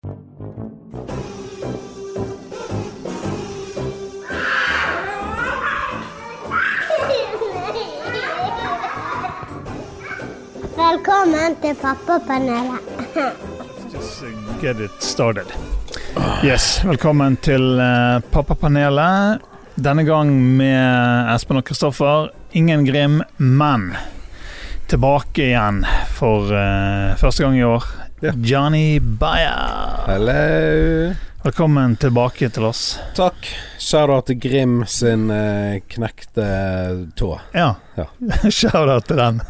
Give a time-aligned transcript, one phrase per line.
[0.00, 0.16] Velkommen
[11.60, 12.80] til Pappapanelet.
[13.12, 13.28] Uh,
[14.62, 15.52] get it started.
[16.44, 19.44] Yes, velkommen til uh, Pappapanelet.
[19.76, 22.32] Denne gang med Espen og Kristoffer.
[22.56, 23.90] Ingen Grim, men
[24.88, 25.84] tilbake igjen
[26.16, 27.99] for uh, første gang i år.
[28.22, 28.32] Ja.
[28.36, 29.90] Johnny Bayer.
[30.06, 31.14] Hello.
[31.42, 32.98] Velkommen tilbake til oss.
[33.16, 33.46] Takk.
[33.80, 36.48] Shout-out til Grim sin eh, knekte
[37.16, 37.30] tå.
[37.56, 37.70] Ja.
[37.96, 38.04] Ja.
[38.58, 39.40] Shout-out til den.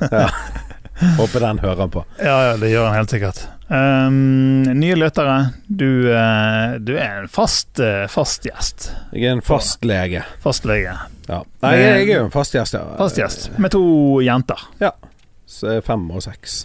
[1.19, 2.05] Håper den hører han på.
[2.23, 3.43] Ja, ja, det gjør han helt sikkert.
[3.67, 8.93] Um, nye lyttere, du, uh, du er en fast, uh, fast gjest.
[9.11, 10.23] Jeg er en fastlege.
[10.47, 10.95] Fastlege.
[11.27, 11.43] Ja.
[11.67, 12.87] Nei, jeg, jeg er jo en fast gjest, ja.
[13.03, 13.83] Fast gjest med to
[14.23, 14.63] jenter.
[14.79, 14.95] Er
[15.87, 16.63] fem og seks.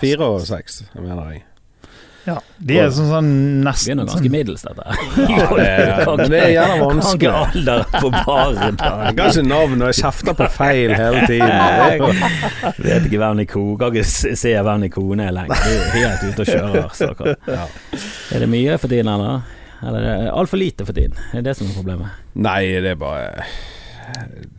[0.00, 1.42] Fire og seks, mener jeg.
[2.24, 3.26] Ja, De er sånn, sånn
[3.66, 4.84] nesten Begynner ganske middels, dette.
[5.34, 7.18] Ja, det, men det er gjerne Kan vanskelig.
[7.18, 8.78] ikke alderen på baren.
[9.04, 11.52] Jeg kan ikke navn, og jeg kjefter på feil hele tiden.
[11.52, 15.68] Det er Vet ikke hvem i ko Kan ikke se hvem i kone er lenger.
[15.68, 17.34] Du er helt ute og kjører, stakkar.
[17.44, 17.68] Ja.
[18.32, 19.44] Er det mye for tiden, eller?
[19.84, 21.20] Eller er det altfor lite for tiden?
[21.28, 22.22] Er det det som er problemet.
[22.40, 23.44] Nei, det er bare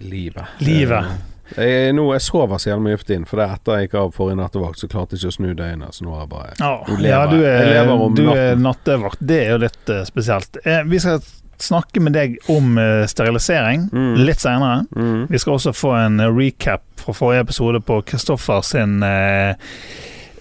[0.06, 0.54] livet.
[0.62, 1.16] Livet.
[1.58, 3.98] Jeg, nå, jeg sover så jævlig mye for tiden, for det er etter jeg gikk
[4.02, 5.94] av forrige nattevakt, så klarte jeg ikke å snu døgnet.
[5.94, 8.24] Så nå er jeg bare Ja, Du lever- ja, du er, jeg lever om du
[8.34, 9.20] er nattevakt.
[9.22, 10.58] Det er jo litt uh, spesielt.
[10.66, 11.22] Eh, vi skal
[11.62, 14.16] snakke med deg om uh, sterilisering Mm.
[14.26, 14.86] litt seinere.
[14.96, 15.28] mm.
[15.30, 19.54] Vi skal også få en recap fra forrige episode på Kristoffer sin eh,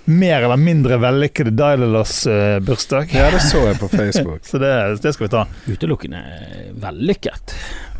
[0.05, 3.14] mer eller mindre vellykkede Daidalos-bursdag.
[3.14, 4.44] Ja, det så jeg på Facebook.
[4.50, 4.70] Så det,
[5.02, 5.44] det skal vi ta.
[5.66, 6.20] Utelukkende
[6.83, 7.55] vellykket,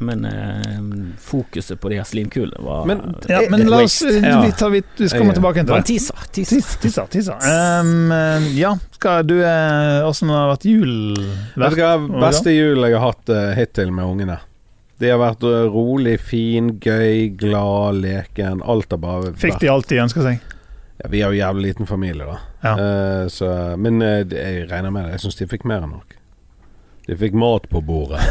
[0.05, 0.79] men eh,
[1.25, 4.41] fokuset på de her slimkulene var Men Ja, Eh, men eh, la oss, ja.
[4.45, 5.93] vi, tar, vi, vi skal komme tilbake det til var en det.
[5.95, 6.31] teaser.
[6.33, 6.81] teaser.
[6.83, 7.47] Teaser, teaser.
[7.81, 11.15] Um, eh, ja, skal du eh, Åssen har vært jul?
[11.57, 11.95] Vet du hva,
[12.29, 14.41] beste jul jeg har hatt eh, hittil med ungene.
[15.01, 18.61] De har vært eh, rolig, fin, gøy, glad, leken.
[18.63, 20.43] Alt har bare Fikk de alt de ønska seg?
[21.03, 22.39] Ja, Vi har jo jævlig liten familie, da.
[22.63, 22.75] Ja.
[22.75, 25.17] Uh, så, men uh, jeg regner med det.
[25.17, 26.17] Jeg syns de fikk mer enn nok.
[27.07, 28.23] De fikk mat på bordet.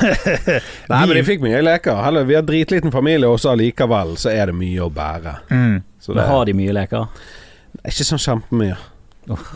[0.89, 1.99] Nei, men de fikk mye leker.
[2.01, 5.35] Heller, vi har dritliten familie, og så allikevel så er det mye å bære.
[5.51, 5.75] Mm.
[6.01, 7.05] Så det Men har de mye leker?
[7.83, 8.79] er ikke sånn kjempemye.
[9.31, 9.51] Oh.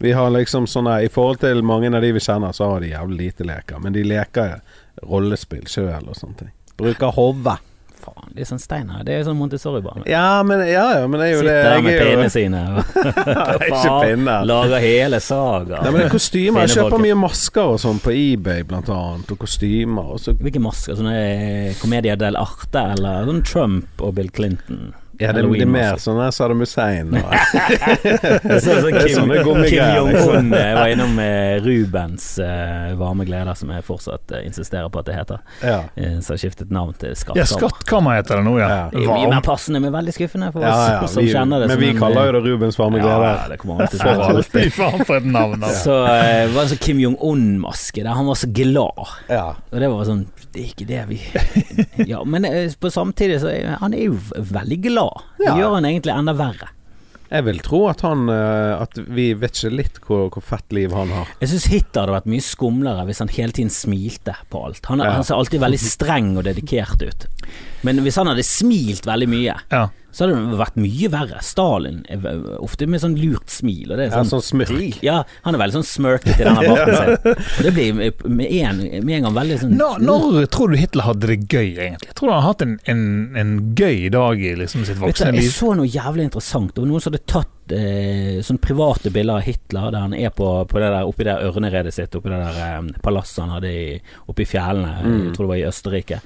[0.00, 2.92] Vi har liksom sånne I forhold til mange av de vi kjenner, så har de
[2.94, 3.82] jævlig lite leker.
[3.82, 4.60] Men de leker
[5.02, 6.54] rollespill sjøl og sånne ting.
[6.80, 7.58] Bruker hodet.
[8.00, 9.02] Faen, de er sånn steiner.
[9.06, 10.04] Det er jo sånn Montessori-barn.
[10.10, 12.30] Ja, men, ja, ja, men det er jo det Sitter der med er jo- pinnene
[12.34, 12.62] sine.
[13.60, 14.44] Ikke Faen, pinner.
[14.50, 15.82] Lager hele saga.
[15.84, 16.66] Nei, men det er kostymer.
[16.66, 19.30] Jeg kjøper mye masker og sånn på eBay, blant annet.
[19.34, 20.14] Og kostymer.
[20.16, 20.96] Og så Hvilke masker?
[20.98, 24.90] Sånne Comedia del Arte eller sånn Trump og Bill Clinton?
[25.20, 27.12] Ja, det, det er mer sånn her Saddam Hussein.
[27.14, 27.34] Og,
[28.60, 29.32] så, så Det Kim,
[29.66, 34.88] Kim Jong-un eh, var innom eh, Rubens uh, varme gleder, som jeg fortsatt uh, insisterer
[34.88, 35.42] på at det heter.
[35.64, 35.82] ja.
[35.96, 37.46] Uh, som har skiftet navn til Ja, Skattkammer.
[37.50, 38.68] Skattkammer heter det nå, ja.
[38.70, 38.82] Ja.
[38.92, 41.70] Det er mye mer passende, men veldig skuffende for oss ja, som vi, kjenner det.
[41.72, 44.44] men vi en, kaller jo det Rubens varme Ja, det kommer alltid til å være.
[44.50, 45.64] Fy faen, for et navn.
[45.84, 49.16] Så eh, var det en sånn Kim Jong-un-maske der han var så glad.
[49.30, 49.46] Ja.
[49.70, 51.18] Og det var sånn Det er ikke det vi
[52.12, 52.46] Ja, men
[52.80, 55.09] på samtidig så han er jo veldig glad.
[55.38, 55.56] Det Ja.
[55.56, 56.68] gjør han egentlig enda verre.
[57.30, 60.90] Jeg vil tro at han eh, At vi vet ikke litt hvor, hvor fett liv
[60.92, 61.28] han har.
[61.40, 64.84] Jeg syns Hitler hadde vært mye skumlere hvis han hele tiden smilte på alt.
[64.90, 65.12] Han, Ja.
[65.12, 67.26] han ser alltid veldig streng og dedikert ut.
[67.86, 69.88] Men hvis han hadde smilt veldig mye, Ja.
[70.12, 71.38] Så hadde det vært mye verre.
[71.46, 72.24] Stalin er
[72.58, 73.92] ofte med sånn lurt smil.
[73.92, 74.98] Og det er Ja, sånn, smirk.
[75.06, 77.44] ja, han er veldig sånn smirkete i denne barten sin.
[77.58, 81.06] Og det blir med en, med en gang veldig sånn Når, når tror du Hitler
[81.06, 82.10] hadde det gøy, egentlig?
[82.18, 83.04] Tror du han har hatt en, en,
[83.38, 85.46] en gøy dag i liksom sitt voksne liv?
[85.46, 86.74] jeg så noe jævlig interessant.
[86.74, 90.32] Det var noen som hadde tatt eh, sånne private bilder av Hitler der han er
[90.34, 93.70] på, på det der, oppi det ørneredet sitt, oppi det der eh, palasset han hadde
[93.72, 93.84] i,
[94.26, 95.20] oppe i fjellene, Mm.
[95.26, 96.20] jeg tror det var i Østerrike.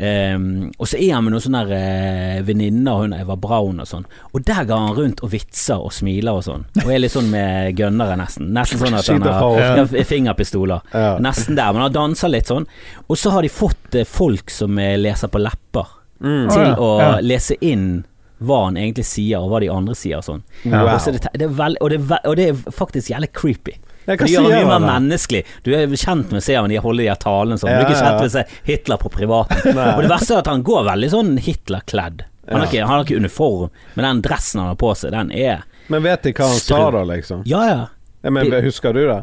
[0.00, 4.06] Um, og så er han med noen sånne eh, venninner, hun Eva Braun og sånn.
[4.32, 6.64] Og der går han rundt og vitser og smiler og sånn.
[6.84, 8.48] Og er litt sånn med gønnere, nesten.
[8.56, 10.86] Nesten sånn at han har ja, fingerpistoler.
[10.94, 11.18] Ja.
[11.20, 12.68] Nesten der, men han danser litt sånn.
[13.08, 16.50] Og så har de fått eh, folk som eh, leser på lepper Mm.
[16.52, 17.12] Til å ja.
[17.24, 18.02] lese inn
[18.40, 20.42] hva han egentlig sier, og hva de andre sier og sånn.
[20.64, 20.88] Wow.
[20.88, 23.76] Og, det, det veld, og, det og det er faktisk jævlig creepy.
[24.08, 25.42] Ja, det gjør han mye mer han menneskelig.
[25.66, 27.70] Du er kjent med å se ham de holder de her talene sånn.
[27.70, 29.80] Du er ikke kjent med å se Hitler på privaten.
[29.96, 32.24] Og det verste er at han går veldig sånn Hitler-kledd.
[32.50, 35.60] Han han har ikke uniform, men den dressen han har på seg, den er
[35.92, 37.44] Men vet de hva han sa da, liksom?
[37.46, 37.84] Ja, ja.
[38.24, 39.20] Ja, men, husker du det?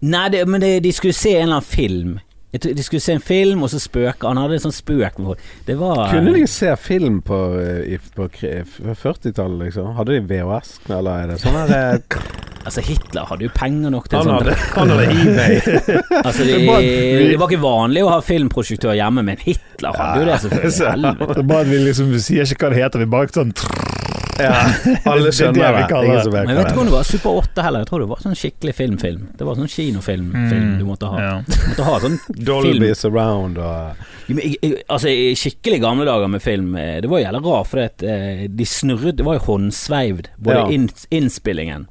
[0.00, 2.18] Nei, det, men det, de skulle se en eller annen film.
[2.50, 5.20] De skulle se en film, og så spøke Han hadde en sånn spøk.
[5.68, 9.92] Det var Kunne de se film på, eh, på 40-tallet, liksom?
[9.94, 11.98] Hadde de VHS, eller er det sånn her eh,
[12.60, 14.50] Altså, Hitler hadde jo penger nok til Han sånt.
[14.50, 15.54] hadde, han hadde eBay.
[16.26, 19.96] Altså, de, Det var- vi- det var ikke vanlig å ha filmprosjektør hjemme, men Hitler
[19.96, 21.14] hadde jo det, selvfølgelig.
[21.22, 23.54] Det er bare at vi liksom vi sier ikke hva det heter, vi bare sånn
[24.44, 24.54] Ja,
[25.12, 25.84] alle Det er det skjønner det.
[25.90, 26.24] Ingen det.
[26.24, 27.84] som vet Men jeg vet du ikke om det var Super 8 heller.
[27.84, 29.28] Jeg tror det var sånn skikkelig filmfilm.
[29.38, 30.74] Det var sånn kinofilmfilm mm.
[30.80, 31.22] du måtte ha.
[31.26, 31.36] Ja.
[31.46, 36.76] Du måtte ha sånn film Dolby surround og Altså, i skikkelig gamle dager med film,
[36.78, 40.30] eh, det var jævlig rart, for at, eh, de snurret Det var jo håndsveivd.
[40.38, 40.84] Både Ja.
[41.10, 41.88] innspillingen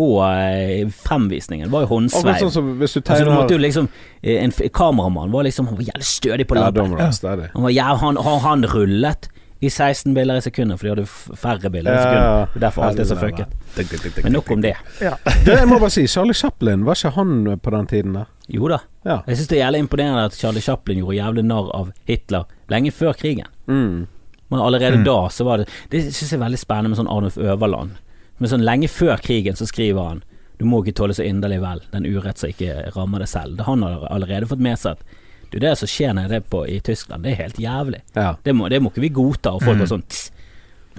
[0.00, 2.38] og fremvisningen fremvisningen var jo håndsveiv.
[2.40, 3.88] sånn som hvis du Altså, du måtte jo liksom
[4.22, 8.40] eh, En kameramann var liksom Han var jævlig stødig på Ja, var jæv, han, han,
[8.40, 9.28] han rullet
[9.60, 12.22] i 16 bilder i sekundet, for de hadde færre bilder i Ja, sekundet.
[12.24, 12.44] ja.
[12.54, 14.24] Det er Derfor alt er så fucket.
[14.24, 14.74] Men nok om det.
[15.44, 18.30] Det jeg må bare si, Charlie Chaplin, var ikke han på den tiden der?
[18.48, 18.78] Jo da.
[19.04, 19.18] Ja.
[19.26, 22.90] Jeg syns det er jævlig imponerende at Charlie Chaplin gjorde jævlig narr av Hitler lenge
[22.92, 23.46] før krigen.
[23.68, 24.06] Mm.
[24.50, 27.36] Men allerede da så var det Det syns jeg er veldig spennende med sånn Arnulf
[27.38, 28.00] Øverland.
[28.40, 30.22] Men sånn lenge før krigen så skriver han
[30.58, 33.56] Du må ikke tåle så inderlig vel den urett som ikke rammer deg selv.
[33.60, 35.04] Det han har allerede fått med seg at
[35.50, 38.00] du, det som skjer nede på i Tyskland, det er helt jævlig.
[38.14, 38.34] Ja.
[38.44, 39.50] Det må, det må ikke vi godta.
[39.56, 39.86] Og folk Mm.
[39.88, 40.30] sånn tss.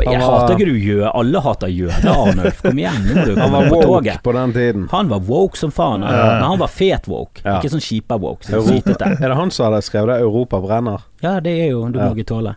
[0.01, 1.11] Jeg var- hater ikke du jøde.
[1.13, 2.61] Alle hater jøder, Arnulf.
[2.63, 4.23] Kom igjen, nå du Han var på woke toget.
[4.23, 4.87] på den tiden.
[4.89, 6.01] Han var woke som faen.
[6.01, 6.39] Ja.
[6.39, 7.59] Men han var fet woke, Ja.
[7.59, 8.43] ikke sånn skipa woke.
[8.43, 10.21] Så Er det han som hadde skrevet det?
[10.23, 11.01] 'Europa brenner'?
[11.21, 12.55] Ja, det er jo Du må ikke tåle.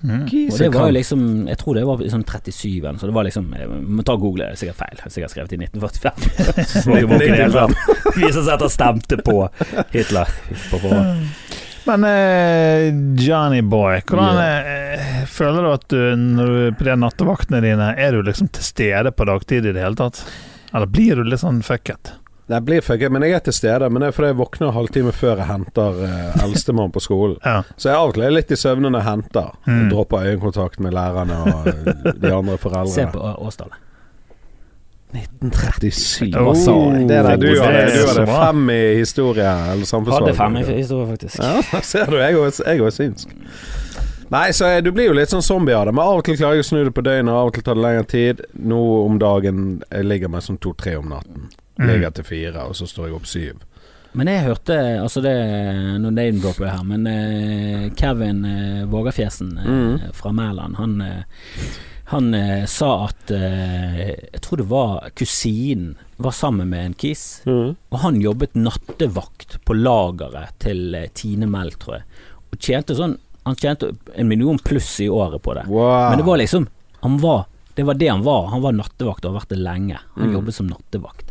[0.00, 0.24] Mm.
[0.26, 3.24] Og det var jo liksom Jeg tror det var liksom sånn 37 så det var
[3.26, 5.00] liksom jeg må ta og google, det er sikkert feil.
[5.12, 6.26] Sikkert skrevet i 1945.
[7.26, 7.74] Vi som.
[8.16, 9.38] Viser seg at han stemte på
[9.94, 10.30] Hitler
[10.70, 11.24] på forhånd.
[11.86, 12.88] Men eh,
[13.22, 18.16] Johnny Boy, hvordan eh, føler du at du når du på de nattevaktene dine, er
[18.16, 20.24] du liksom til stede på dagtid i det hele tatt?
[20.74, 22.16] Eller blir du litt sånn fucket?
[22.46, 23.88] Det blir fucket, men jeg er til stede.
[23.90, 27.36] Men det er fordi jeg våkner halvtime før jeg henter eh, eldstemann på skolen.
[27.42, 27.62] Ja.
[27.76, 29.48] Så jeg av og til er litt i søvne når jeg henter.
[29.66, 29.88] Mm.
[29.90, 32.54] Dropper øyekontakt med lærerne og eh, de andre
[32.94, 33.74] Se på Å- Åsdal.
[35.16, 36.34] 1937.
[36.36, 37.08] Oh, jeg?
[37.08, 40.26] Det der, du hadde, er du hadde fem i historie eller samfunnsfag.
[40.26, 41.38] Hadde fem i historie, faktisk.
[41.42, 42.16] Ja, ser du.
[42.20, 43.28] Jeg er også- er synsk.
[44.30, 45.94] Nei, så jeg- du blir jo litt sånn zombie av det.
[45.94, 47.74] Men av og til klarer jeg å snu det på døgnet, av og til tar
[47.78, 48.42] det lengre tid.
[48.58, 51.48] Nå om dagen Jeg ligger meg sånn to-tre om natten.
[51.78, 51.86] Mm.
[51.90, 53.64] Ligger til fire, og så står jeg opp syv.
[54.16, 55.32] Men jeg hørte Altså det
[56.00, 60.12] Nå name-dropper jeg her, men eh, Kevin uh, Vågafjesen eh, Mm.
[60.16, 61.22] fra Mæland, han eh,
[62.06, 63.96] han eh, sa at eh,
[64.32, 67.42] Jeg tror det var kusinen var sammen med en kis.
[67.44, 67.74] Mm.
[67.90, 72.04] Og han jobbet nattevakt på lageret til eh, Tine Mell, tror jeg.
[72.52, 75.66] Og tjente sånn Han tjente en million pluss i året på det.
[75.66, 76.08] Wow.
[76.12, 76.68] Men det var liksom
[77.02, 77.44] Han var
[77.74, 78.46] Det var det han var.
[78.54, 79.98] Han var nattevakt og har vært det lenge.
[80.14, 80.34] Han Mm.
[80.38, 81.25] jobbet som nattevakt.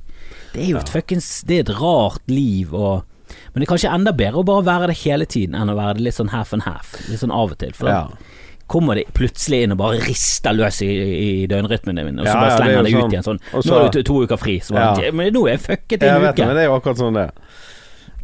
[0.56, 3.04] Det er jo et fuckings Det er et rart liv og
[3.52, 5.98] Men det er kanskje enda bedre å bare være det hele tiden enn å være
[6.00, 6.96] det litt sånn half and half.
[7.10, 7.74] Litt sånn av og til.
[7.76, 8.02] For ja.
[8.10, 8.34] da
[8.68, 12.56] kommer de plutselig inn og bare rister løs i, i døgnrytmen din, og så bare
[12.58, 13.14] slenger det er slenger jo de ut sånn.
[13.14, 13.42] igjen sånn.
[13.52, 14.56] Også, Nå er har du to, to uker fri.
[14.66, 15.12] Så bare.
[15.14, 16.36] Men nå er jeg fucket i en uke.
[16.42, 17.60] det, det er jo akkurat sånn det er.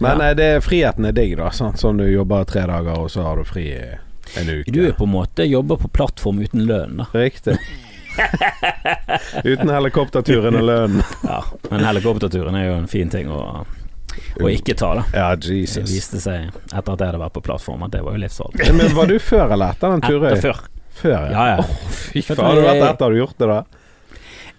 [0.01, 0.29] Men Ja.
[0.31, 1.51] eh, det, friheten er digg, da.
[1.53, 1.77] Sant?
[1.77, 4.73] Sånn du jobber tre dager, og så har du fri en uke.
[4.73, 7.09] Du er på en måte jobber på plattform uten lønn, da.
[7.13, 7.57] Riktig.
[9.43, 11.03] Uten helikopterturen og lønnen.
[11.25, 13.41] Ja, men helikopterturen er jo en fin ting å,
[14.41, 15.05] å ikke ta, da.
[15.15, 15.77] Ja, Jesus.
[15.81, 18.71] Det viste seg etter at jeg hadde vært på plattform at det var jo livsfarlig.
[18.77, 20.29] Men var du før eller etter den turen?
[20.31, 20.63] Etter før.
[21.01, 21.61] Før, Ja, ja.
[21.63, 21.77] Åh,
[22.11, 22.43] fy faen.
[22.45, 23.05] Har du vært etter?
[23.07, 23.61] Har du gjort det, da?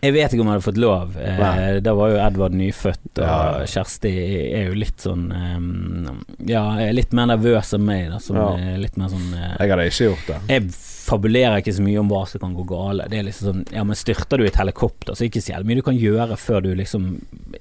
[0.03, 1.13] Jeg vet ikke om jeg hadde fått lov.
[1.23, 3.67] Eh, da var jo Edvard nyfødt, og Ja.
[3.71, 4.11] Kjersti
[4.59, 8.19] er jo litt sånn um, Ja, er litt mer nervøs enn meg, da.
[8.19, 8.49] Som Ja.
[8.59, 10.41] er litt mer sånn uh, Jeg hadde ikke gjort det.
[10.57, 13.07] Jeg fabulerer ikke så mye om hva som kan gå gale.
[13.11, 15.43] Det er liksom sånn Ja, men styrter du i et helikopter, så er det ikke
[15.45, 17.09] så jævlig mye du kan gjøre før du liksom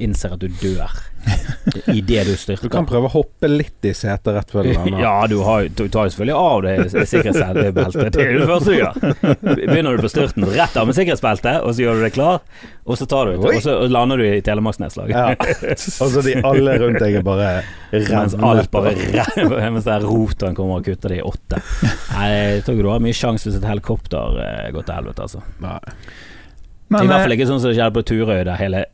[0.01, 0.93] innser at du dør
[1.93, 2.65] i det du styrter.
[2.65, 5.01] Du kan prøve å hoppe litt i setet rett før du lander.
[5.03, 8.13] Ja, du, har, du tar jo selvfølgelig av det sikkerhetsbeltet.
[8.15, 8.93] Det er det første du gjør.
[9.62, 12.41] Begynner du på styrten, rett av med sikkerhetsbeltet, og så gjør du deg klar,
[12.86, 15.13] og så tar du ut, Og så lander du i Telemarksnedslaget.
[15.13, 15.36] Ja.
[16.01, 17.50] Og så de alle rundt deg er bare
[17.93, 21.60] Mens alt bare re- Mens den rotoren kommer og kutter det i åtte.
[22.15, 25.43] Nei, jeg tror du har mye sjanse hvis et helikopter eh, går til helvete, altså.
[25.63, 25.77] Nei.
[26.91, 28.88] Men, I hvert eh, fall ikke sånn som det skjedde på Turøy, der hele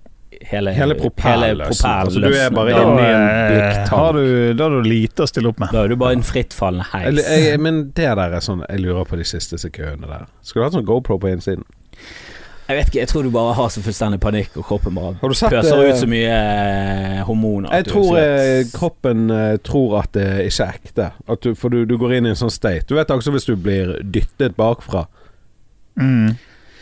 [0.43, 1.87] Hele, Hele propellen løsnet.
[1.87, 4.57] Altså, du er bare inne i en eh, blikktank.
[4.59, 5.71] da har du lite å stille opp med.
[5.73, 7.29] Da er du bare en frittfallende Jeg, heis.
[7.47, 10.27] jeg, men det der er sånn Jeg lurer på de siste sekundene der.
[10.45, 11.65] Skulle du hatt sånn GoPro på innsiden?
[12.67, 15.31] Jeg vet ikke, jeg tror du bare har så fullstendig panikk, og kroppen bare Har
[15.31, 17.71] du sett pøser eh, ut så mye eh, hormoner.
[17.79, 21.07] Jeg tror eh, kroppen eh, tror at det ikke er ekte.
[21.31, 22.83] At du, for du, du går inn i en sånn state.
[22.89, 25.05] Du vet også hvis du blir dyttet bakfra.
[25.95, 26.35] Mm.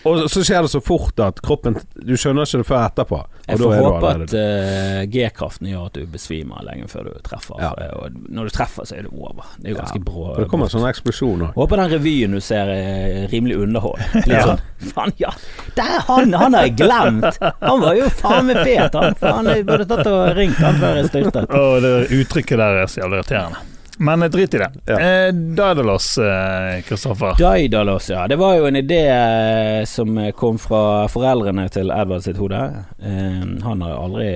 [0.06, 3.18] Og så skjer det så fort at kroppen Du skjønner ikke det før etterpå.
[3.26, 7.16] Og Jeg får du håpe at uh, G-kraften gjør at du besvimer lenge før du
[7.26, 7.58] treffer.
[7.62, 7.72] Ja.
[7.82, 9.44] Eh, Og når du treffer, så er det over.
[9.58, 10.26] Det er jo ganske brå.
[10.40, 11.58] Det kommer sånn eksplosjon òg.
[11.58, 14.02] Håper den revyen du ser er rimelig underhold.
[14.16, 14.46] Litt Ja.
[14.52, 14.64] sånn
[14.96, 15.32] Faen, ja!
[15.78, 17.38] Der, han, han har jeg glemt!
[17.62, 19.16] Han var jo faen meg fet, han.
[19.18, 21.50] Faen, jeg burde tatt og ringt han før jeg styrtet.
[21.56, 23.64] Og det uttrykket der er så jævlig irriterende.
[23.98, 24.70] Men eh, drit i det.
[24.86, 25.00] Ja.
[25.00, 27.36] Eh, Daedalus, eh, Kristoffer.
[27.40, 28.28] Daidalos, ja.
[28.28, 32.60] Det var jo en idé eh, som kom fra foreldrene til Edvard sitt hode.
[33.00, 34.32] Eh, han har aldri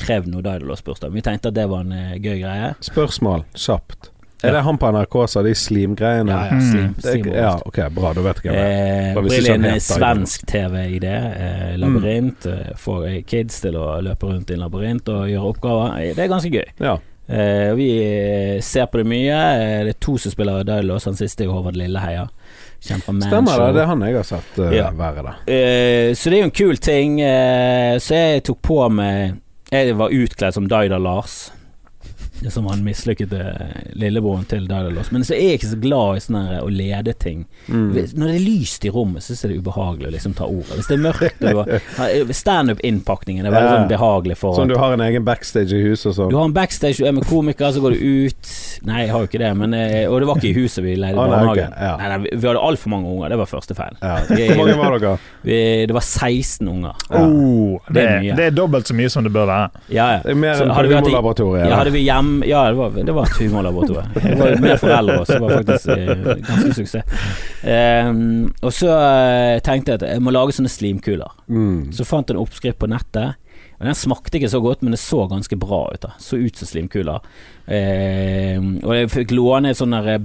[0.00, 1.12] krevd noe Daidalos-bursdag.
[1.12, 2.74] Vi tenkte at det var en eh, gøy greie.
[2.80, 4.10] Spørsmål kjapt.
[4.38, 4.54] Er Ja.
[4.54, 6.30] det han på NRK som har de slimgreiene?
[6.30, 8.12] Ja, ja, slim, Det er, slim ja, ok, bra.
[8.14, 9.40] Da vet jeg hva det er.
[9.42, 11.14] Eh, han en svensk TV-idé.
[11.42, 12.46] Eh, labyrint.
[12.46, 12.76] Mm.
[12.78, 15.98] får kids til å løpe rundt i en labyrint og gjøre oppgaver.
[15.98, 16.64] Eh, Det er ganske gøy.
[16.78, 16.96] Ja.
[17.28, 17.88] Eh, vi
[18.56, 19.36] eh, ser på det mye.
[19.36, 21.04] Eh, det er to som spiller Daidalos.
[21.04, 22.28] Han siste er Håvard Lilleheia.
[22.80, 23.72] Stemmer det.
[23.74, 24.88] Det er han jeg har sett uh, Ja.
[24.94, 26.14] være der.
[26.14, 27.16] Så det er jo en kul ting.
[27.98, 29.40] Så jeg tok på meg
[29.74, 31.50] Jeg var utkledd som Daida-Lars.
[32.48, 33.40] Som han mislykkede
[33.98, 35.10] lillebroren til Daidalos.
[35.12, 37.46] Men så er jeg ikke så glad i sånne her å lede ting.
[37.66, 37.88] Mm.
[38.14, 40.76] Når det er lyst i rommet, så er det ubehagelig å liksom ta ordet.
[40.78, 41.42] Hvis det er mørkt
[41.98, 43.76] har- Standup-innpakningen er veldig Ja.
[43.78, 46.30] sånn behagelig for Sånn du har en egen backstage i huset og sånn.
[46.30, 48.54] du har en backstage, du er med komikere, så går du ut
[48.86, 50.94] Nei, jeg har jo ikke det, men eh, Og det var ikke i huset vi
[50.96, 51.72] leide Ah, nei, barnehagen.
[51.72, 51.96] ok, ja.
[51.98, 53.96] Nei, nei, vi- hadde altfor mange unger, det var første feil.
[54.00, 54.16] Ja.
[54.54, 55.18] Hvor mange var dere?
[55.42, 56.94] Vi, det var 16 unger.
[57.10, 59.70] Oh, det, Det er det er dobbelt så mye som det bør være.
[59.90, 60.20] Ja, ja.
[60.22, 61.68] Det er mer Så enn på humorlaboratoriet.
[61.68, 64.12] Ja, hadde vi hjem Ja, det var, det var et humorlaboratorium.
[64.14, 67.04] Det var med foreldre også, det var faktisk eh, ganske suksess.
[67.64, 71.34] Um, og så eh, tenkte jeg at jeg må lage sånne slimkuler.
[71.48, 71.90] Mm.
[71.96, 73.38] Så fant jeg en oppskrift på nettet.
[73.78, 76.02] Og Den smakte ikke så godt, men det så ganske bra ut.
[76.02, 77.22] da Så ut som slimkuler.
[77.66, 80.18] Eh, og jeg fikk låne et sånt der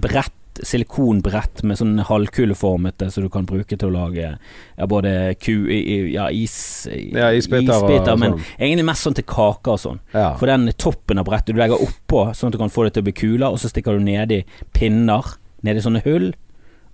[0.54, 4.38] brett silikonbrett med sånn halvkuleformete så du kan bruke til å lage
[4.78, 8.46] ja, både ku, ja, is, Ja, isbiter og men sånn.
[8.60, 10.00] egentlig mest sånn til kaker og sånn.
[10.14, 10.36] Ja.
[10.38, 13.04] For den toppen av brettet du legger oppå, sånn at du kan få det til
[13.04, 14.44] å bli kuler, og så stikker du nedi
[14.74, 15.24] pinner,
[15.64, 16.34] nedi sånne hull,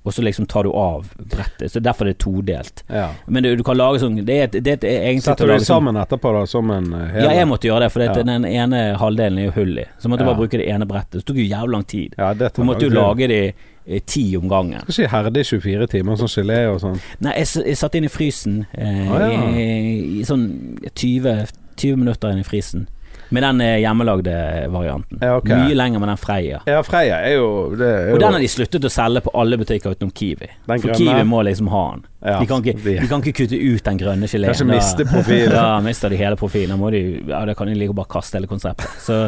[0.03, 1.72] og så liksom tar du av brettet.
[1.72, 2.84] Så derfor er det todelt.
[2.88, 3.10] ja.
[3.27, 5.94] Men du, du kan lage sånn Det er, det er egentlig Setter du det sammen
[5.94, 8.24] sånn- sammen etterpå, da, som en uh, Ja, jeg måtte gjøre det, for det, Ja.
[8.24, 9.86] den ene halvdelen er jo hull i.
[10.00, 10.34] Så måtte du Ja.
[10.34, 11.22] bare bruke det ene brettet.
[11.22, 12.15] Så tok jo jævlig lang tid.
[12.18, 13.53] Ja, det Du måtte jo lage det
[13.89, 14.82] i ti om gangen.
[14.88, 17.00] Skal ikke i 24 timer, sånn gelé og sånn.
[17.20, 22.29] Nei, jeg, jeg satt inn i frysen eh, Ah, i, i sånn 20, 20 minutter
[22.32, 22.88] inn i frysen.
[23.29, 24.36] Med den eh, hjemmelagde
[24.74, 25.19] varianten.
[25.21, 25.59] Ja, okay.
[25.67, 26.62] Mye lenger med den Freia.
[26.65, 29.33] Ja, Freia er jo det er jo, Og den har de sluttet å selge på
[29.38, 30.48] alle butikker utenom Kiwi.
[30.65, 30.98] Den For grønne.
[30.98, 32.05] Kiwi må liksom ha den.
[32.25, 34.50] ja, De kan, ikke, de- kan ikke kutte ut den grønne geleen.
[34.50, 35.53] Kanskje miste profilen.
[35.59, 36.79] Da mister de hele profilen.
[36.81, 38.89] Da de, ja, da kan de like bare kaste hele konseptet.
[39.05, 39.19] Så,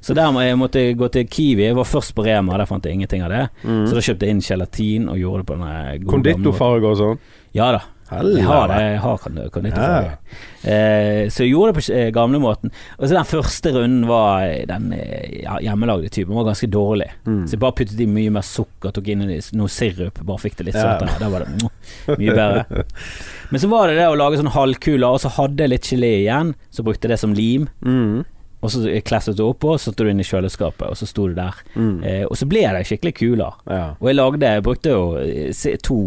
[0.00, 1.66] så der må jeg måtte gå til Kiwi.
[1.66, 3.44] Jeg var først på Rema, der fant jeg ingenting av det.
[3.64, 3.84] Mm.
[3.90, 6.10] Så da kjøpte jeg inn gelatin og gjorde det på den gode måten.
[6.14, 7.18] Konditorfarge og sånn.
[7.56, 7.82] Ja da.
[8.10, 8.76] Jeg har det.
[8.80, 9.38] Jeg har kon-
[9.68, 10.16] ja.
[10.64, 12.72] Eh, så jeg gjorde det på eh, gamlemåten.
[12.98, 16.34] Og så den første runden var eh, den eh, hjemmelagde typen.
[16.34, 17.10] var ganske dårlig.
[17.26, 17.42] Mm.
[17.46, 20.70] Så jeg bare puttet i mye mer sukker, tok inn noe sirup, bare fikk det
[20.70, 20.96] litt Ja.
[20.98, 21.18] søtere.
[21.20, 22.86] Da var det mm, mye bedre.
[23.50, 26.12] Men så var det det å lage sånn halvkuler, og så hadde jeg litt gelé
[26.24, 26.54] igjen.
[26.70, 27.68] Så brukte jeg det som lim.
[27.84, 28.24] Mm.
[28.58, 31.34] Og så klesset du oppå, så satte du inn i kjøleskapet, og så sto du
[31.36, 31.54] der.
[31.78, 32.00] Mm.
[32.02, 33.54] Eh, og så ble det skikkelig kuler.
[33.70, 33.84] Ja.
[34.00, 35.98] Og jeg lagde Jeg brukte jo eh, to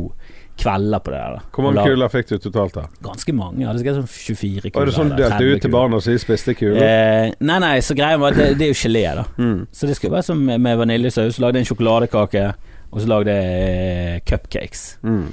[0.61, 1.45] kvelder på det der.
[1.55, 2.83] Hvor mange kuler fikk du totalt, da?
[3.03, 3.63] Ganske mange.
[3.63, 4.77] Ja, det sikkert sånn 24 kuler.
[4.77, 6.83] Var det sånn du delte 30 ut til barna så de spiste kuler?
[6.85, 9.25] Eh, nei, nei, så greia var at det, det er jo gelé, da.
[9.41, 9.57] Mm.
[9.73, 11.41] Så det skulle være som med med vaniljesaus.
[11.41, 12.45] Lagde en sjokoladekake,
[12.91, 14.85] og så lagde jeg eh, cupcakes.
[15.03, 15.27] Mm.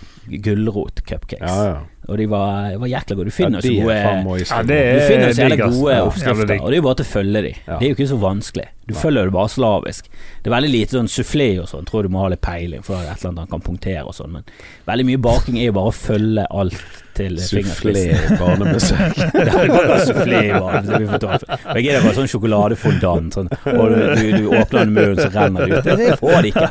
[0.49, 1.45] Gulrot-cupcakes.
[1.45, 1.79] Ja, ja.
[2.09, 3.29] Og de var, var jækla gode.
[3.29, 3.97] Du finner så de gode.
[4.41, 7.11] Ja, du er finner så jævla gode oppskrifter, og det er jo bare til å
[7.11, 7.51] følge de.
[7.67, 7.75] Ja.
[7.75, 8.65] Det er jo ikke så vanskelig.
[8.89, 10.09] Du følger det bare slavisk.
[10.41, 12.97] Det er veldig lite sånn sufflé og sånn, tror du må ha litt peiling, for
[12.97, 14.49] det er et eller annet han kan punktere og sånn, men
[14.89, 18.39] veldig mye baking er jo bare å følge alt til Sufflé fingerspissen.
[18.41, 19.19] barnebesøk.
[19.39, 23.93] Ja, det kan være sufflé i ta- Og jeg gidder bare sånn sjokoladefondant, sånn, og
[23.93, 25.89] du, du, du åpner den munnen, så renner det ut.
[26.03, 26.69] Det, får de ikke.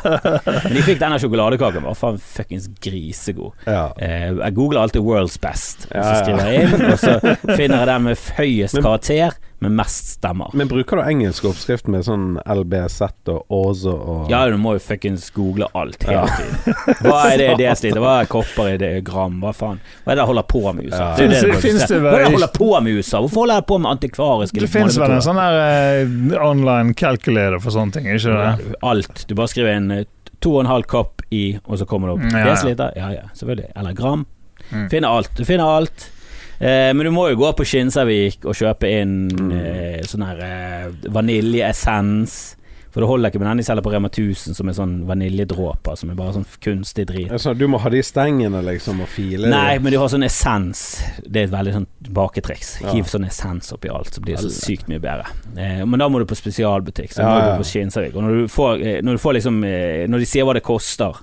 [0.68, 3.54] Men de fikk denne sjokoladekaken, var faen fuckings grisegod.
[3.68, 3.88] Ja.
[3.98, 7.18] Eh, jeg googler alltid 'world's best', og så skriver jeg inn, og så
[7.58, 10.52] finner jeg den med høyest karakter, med mest stemmer.
[10.54, 13.02] Men bruker du engelsk oppskrift med sånn LBZ
[13.34, 16.28] og Åse og Ja, du må jo fuckings google alt hele Ja.
[16.28, 16.76] tiden.
[17.02, 18.00] Hva er det i desiliter?
[18.04, 19.40] Hva er kopper i det gram?
[19.42, 19.80] Hva faen?
[20.06, 21.00] Hva er det jeg holder på med, USA?
[21.02, 21.16] Ja.
[21.18, 21.88] Det er det, det se.
[21.96, 23.22] det Hva er det jeg holder på med, USA?
[23.26, 25.58] Hvorfor holder jeg på med antikvariske Det finnes vel en sånn der
[26.06, 28.76] uh, online calculator for sånne ting, ikke det?
[28.84, 29.26] Alt.
[29.28, 30.06] Du bare skriver en eh,
[30.40, 32.54] to og en halv kopp i, og så kommer det opp Mm, ja, ja.
[32.54, 32.94] desiliter.
[32.96, 33.72] Ja, ja, selvfølgelig.
[33.76, 34.28] Eller gram.
[34.70, 34.86] Mm.
[34.92, 35.34] Finner alt.
[35.38, 36.12] Du finner alt.
[36.60, 39.52] Eh, men du må jo gå på Skinsarvik og kjøpe inn Mm.
[39.52, 42.56] eh, sånn her eh, vaniljeessens.
[42.90, 45.98] For det holder ikke med den de selger på Rema 1000, som er sånn vaniljedråper,
[46.00, 47.30] som er bare sånn kunstig drit.
[47.36, 50.82] Altså, du må ha de stengene, liksom, og file Nei, men de har sånn essens.
[51.22, 51.86] Det er et veldig sånn
[52.18, 52.72] baketriks.
[52.82, 52.96] Ja.
[52.96, 55.30] Hiv sånn essens oppi alt, så blir det så sykt mye bedre.
[55.60, 57.14] Eh, men da må du på spesialbutikk.
[57.14, 58.16] Så Ja, må du på Skinsavik.
[58.16, 60.64] Og når du får, eh, når du får liksom eh, Når de sier hva det
[60.66, 61.14] koster,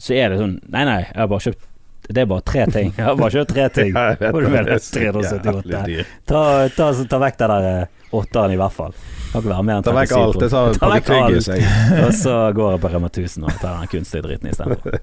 [0.00, 1.66] så er det sånn Nei, nei, jeg har bare kjøpt
[2.10, 2.92] Det er bare tre ting.
[2.98, 3.92] Jeg har bare kjørt tre ting.
[3.96, 4.66] Ja, jeg vet det.
[4.66, 5.72] Det er så 378.
[5.74, 6.14] jævlig dyrt.
[6.30, 6.42] Ta,
[6.76, 8.94] ta, ta vekk den der eh, åtteren i hvert fall.
[9.30, 10.38] Kan ikke være enn Ta vekk alt.
[10.42, 10.80] Det sa alt.
[11.46, 11.62] jeg.
[12.04, 14.96] og så går jeg på Rema 1000 og tar den kunstige dritten istedenfor.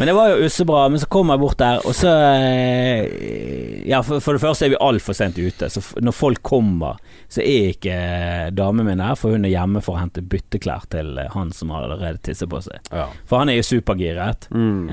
[0.00, 0.80] Men det var jo ussebra.
[0.90, 4.72] Men så kommer jeg bort der, og så eh, Ja, for, for det første er
[4.74, 5.70] vi altfor sent ute.
[5.70, 6.98] Så når folk kommer,
[7.30, 10.88] så er ikke eh, damen min der, for hun er hjemme for å hente bytteklær
[10.90, 12.82] til eh, han som har allerede tisset på seg.
[12.90, 13.06] Ja.
[13.30, 14.88] For han er jo supergiret, Mm.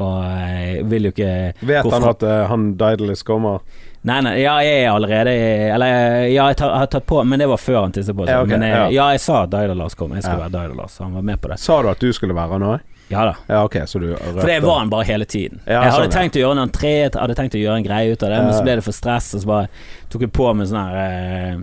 [0.00, 1.30] og vil jo ikke
[1.68, 3.60] Vet han at uh, han Daedalus kommer?
[4.06, 5.32] Nei, nei, ja, jeg er allerede
[5.74, 8.30] Eller ja, jeg tar, har tatt på Men det var før han tisset på seg.
[8.36, 8.90] Ja, okay, men jeg, ja.
[8.94, 9.06] ja.
[9.16, 10.12] jeg sa at Daidalas kom.
[10.14, 10.44] Jeg skulle Ja.
[10.46, 10.98] være Daidalas.
[11.02, 11.58] Han var med på det.
[11.58, 12.84] Sa du at du skulle være han òg?
[13.10, 13.34] Ja da.
[13.48, 15.60] Ja, ok, så du For det var han bare hele tiden.
[15.64, 16.18] Ja, jeg hadde sånn, ja.
[16.20, 18.54] tenkt å gjøre en entré, hadde tenkt å gjøre en greie ut av det, men
[18.56, 19.68] så ble det for stress, og så bare
[20.10, 21.60] tok jeg på meg sånn her eh,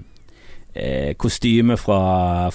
[0.75, 1.99] eh, kostyme fra,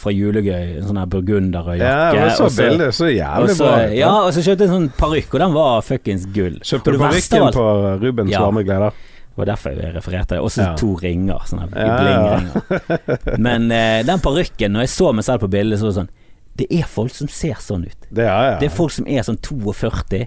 [0.00, 1.98] fra julegøy, en sånn her burgunderrød Ja,
[2.30, 2.96] og så- bildet.
[2.96, 5.84] Så jævlig også, bra ja, og så kjøpte jeg en sånn parykk, og den var
[5.84, 6.56] fuckings gull.
[6.64, 7.68] Kjøpte du parykken på
[8.00, 8.40] Rubens Ja.
[8.46, 8.92] varme gleder?
[9.38, 10.38] Det var derfor jeg refererte det.
[10.42, 10.72] Også Ja.
[10.74, 11.38] to ringer.
[11.46, 13.38] Sånne bling-ringer.
[13.46, 16.10] Men eh, den parykken, når jeg så meg selv på bildet, så var det sånn
[16.58, 18.08] Det er folk som ser sånn ut.
[18.10, 18.56] Det er ja.
[18.58, 20.24] Det er folk som er sånn 42,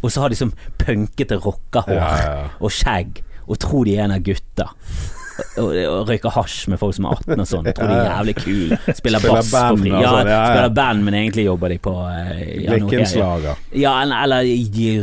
[0.00, 4.24] og så har de sånn punkete rockehår og skjegg, og tror de er en av
[4.24, 4.70] gutta.
[5.58, 7.68] Og, og røyker hasj med folk som er 18 og sånn.
[7.74, 8.78] Tror de er jævlig kule.
[8.84, 9.90] Spiller, Spiller bass band på fri.
[9.90, 10.44] Ja, sånn, ja, ja.
[10.50, 13.62] spiller band, men egentlig jobber de på eh, ja, Blikkenslager.
[13.74, 14.50] Ja, eller, eller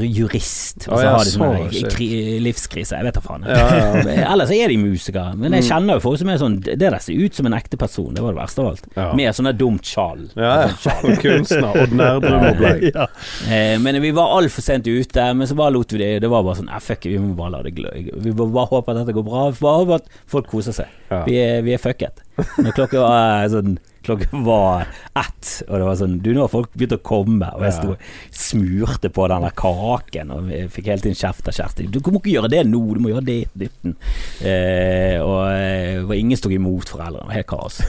[0.08, 0.88] jurist.
[0.88, 2.10] Og så ja, har de sånn så
[2.48, 3.00] livskrise.
[3.00, 3.48] Jeg vet da faen.
[3.48, 5.36] Men Ellers er de musikere.
[5.40, 7.80] Men jeg kjenner jo folk som er sånn Det der ser ut som en ekte
[7.82, 8.12] person.
[8.16, 8.90] Det var det verste av alt.
[9.20, 10.26] Med sånn der dumt skjall.
[10.40, 10.98] Ja, ja.
[11.24, 11.72] Kunstner.
[11.84, 12.88] Odd Nerdrum-opplegg.
[12.92, 13.06] Ja.
[13.48, 16.10] Eh, men vi var altfor sent ute, men så bare lot vi det.
[16.24, 17.92] Det var bare sånn Fuck, vi må bare la det glø.
[17.94, 19.46] Vi må bare håpe at dette går bra.
[19.54, 21.00] Vi bare håpe at folk koser seg.
[21.12, 21.24] Ja.
[21.28, 22.24] Vi, er, vi er fucket.
[22.58, 26.50] Når klokka var eh, sånn Klokka var ett, og det var sånn Du, nå har
[26.50, 30.72] folk begynt å komme, og jeg sto og smurte på den der kaken, og jeg
[30.74, 31.86] fikk hele tiden kjeft av Kjersti.
[31.86, 33.94] Du må ikke gjøre det nå, du må gjøre det dytten.
[34.42, 35.52] Eh, og
[36.12, 37.22] og, ingen som tok imot foreldrene.
[37.22, 37.82] Det var helt kaos.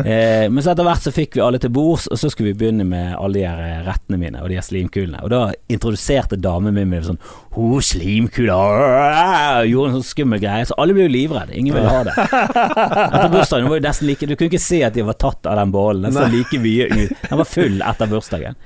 [0.00, 2.60] Eh, men så etter hvert så fikk vi alle til bords, og så skulle vi
[2.62, 5.20] begynne med alle de her eh, rettene mine og de her slimkulene.
[5.26, 7.20] Og da introduserte damen min meg sånn
[7.56, 11.56] Ho, slimkuler øh, Gjorde en sånn skummel greie, så alle ble jo livredde.
[11.58, 12.14] Ingen ville ha det.
[12.14, 15.58] Etter bursdagen var jo nesten like Du kunne ikke se at de var tatt av
[15.58, 16.06] den bålen.
[16.06, 17.16] Den så like mye ut.
[17.26, 18.58] Den var full etter bursdagen.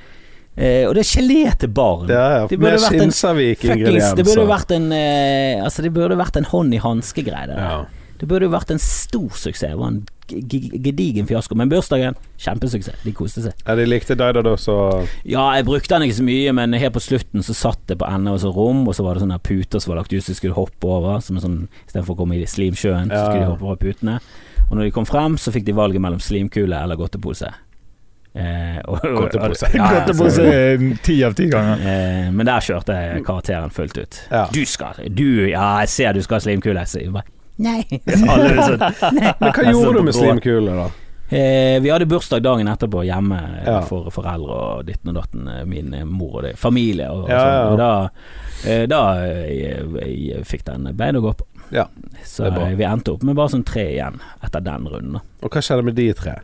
[0.55, 2.12] Eh, og det er gelé til barn.
[2.12, 2.42] Ja, ja.
[2.51, 6.47] Det burde vært en Fuckings, det burde vært en eh, Altså, det burde vært en
[6.53, 7.49] hånd i hanske-greie.
[7.51, 7.57] det.
[7.59, 7.81] Ja.
[8.20, 9.73] Det burde vært en stor suksess.
[9.73, 11.56] Det var en gedigen fiasko.
[11.58, 13.02] Men bursdagen, kjempesuksess.
[13.04, 13.58] De koste seg.
[13.66, 17.04] Ja, de likte Daedalus og Ja, jeg brukte den ikke så mye, men helt på
[17.04, 19.82] slutten så satt det på enden av et rom, og så var det sånne puter
[19.82, 21.20] som var lagt ut de skulle hoppe over.
[21.24, 24.18] Som en sånn, Istedenfor å komme i slimsjøen, så skulle de hoppe over putene.
[24.70, 27.52] Og når de kom frem, så fikk de valget mellom slimkule eller godtepose.
[28.34, 29.68] Eh, og, og, Godtepose.
[29.70, 31.84] ja, ja, Godtepose ti av ti ganger.
[31.87, 34.18] Eh, men der kjørte jeg karakteren fullt ut.
[34.32, 34.48] Ja.
[34.50, 36.82] Du skal Du, ja, jeg ser du skal ha slimkule.
[36.90, 37.30] Så jeg bare
[37.62, 37.84] Nei.
[38.34, 39.32] Alle er sånn, nei.
[39.40, 40.86] Men hva gjorde du med slimkule, da?
[41.34, 43.78] Eh, vi hadde bursdag dagen etterpå hjemme eh, Ja.
[43.88, 47.30] for foreldre og ditten og datten, eh, min eh, mor og det, familie og, og
[47.32, 47.54] Ja, sånn.
[47.54, 47.68] ja.
[47.70, 47.90] Og da,
[48.68, 49.00] eh, da
[49.48, 51.46] jeg, jeg fikk den bein å gå på.
[51.72, 51.86] Ja,
[52.28, 55.22] Så vi endte opp med bare sånn tre igjen etter den runden.
[55.42, 56.36] Og hva skjedde med de tre?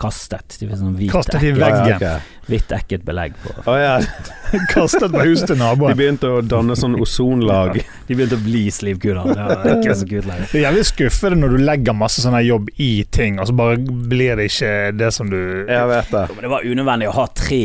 [0.00, 0.56] Kastet.
[0.60, 2.00] De sånn hvit, Kastet i veggen.
[2.02, 2.16] Ja,
[2.48, 3.52] hvitt ekkelt belegg på.
[3.70, 4.00] Oh, ja,
[4.74, 7.78] Kastet på huset til de begynte å danne sånn ozonlag.
[8.08, 9.30] De begynte å bli slivkuler.
[9.30, 10.48] Det var ikke så kult lenger.
[10.50, 13.78] Det er jævlig skuffende når du legger masse sånn jobb i ting, og så bare
[14.10, 16.24] blir det ikke det som du Jeg vet det.
[16.34, 17.62] Men det var unødvendig å ha tre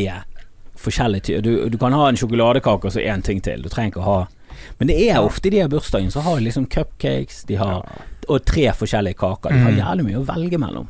[0.80, 1.42] forskjellige.
[1.44, 3.66] Du, du kan ha en sjokoladekake og så én ting til.
[3.66, 4.20] Du trenger ikke å ha
[4.80, 7.84] Men det er ofte i de her bursdagene så har de liksom cupcakes, de har
[8.30, 9.50] og tre forskjellige kaker.
[9.56, 9.80] De har Mm.
[9.82, 10.88] jævlig mye å velge mellom.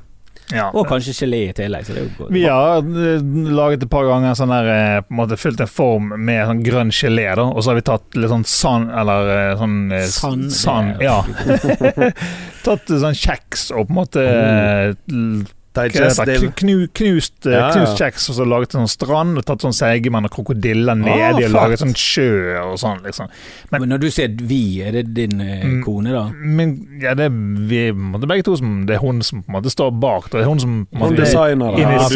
[0.55, 0.69] Ja.
[0.73, 1.89] Og kanskje gelé i tillegg.
[2.33, 5.69] Vi har eh, laget et par ganger sånn der eh, På en måte fylt en
[5.69, 9.31] form med sånn grønn gelé, da, og så har vi tatt litt sånn sand Eller
[9.35, 9.77] eh, sånn
[10.15, 11.19] Sand, sand Ja.
[12.65, 16.51] tatt sånn kjeks og på en måte eh, Digestive.
[16.55, 17.73] Knu, knust, eh, Ja, ja.
[17.75, 21.11] knust kjeks, og så laget en sånn strand, og tatt sånn seigmenn og krokodiller nedi,
[21.33, 21.51] og fett.
[21.53, 23.27] laget sånn sjø og sånn, liksom.
[23.71, 25.83] Men- Men når du sier vi, er det din eh, Mm.
[25.83, 26.31] kone, da?
[26.35, 29.61] Men ja, det er vi måtte begge to som Det er hun som på en
[29.61, 30.29] måte står bak.
[30.31, 31.79] Det er hun som på en Hun måte- designer det.
[31.79, 32.15] Ja, sy-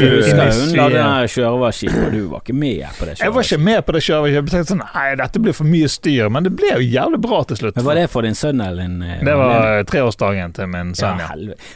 [0.71, 3.85] du- la den sjørøverskipet, og du var ikke med på det Jeg var ikke med
[3.85, 4.33] på det sjørøverskipet.
[4.33, 6.29] Jeg tenkte sånn Nei, dette blir for mye styr.
[6.31, 7.75] Men det ble jo jævlig bra til slutt.
[7.75, 11.19] Men Var det for din sønn eller din eh, Det var treårsdagen til min sønn,
[11.19, 11.29] ja.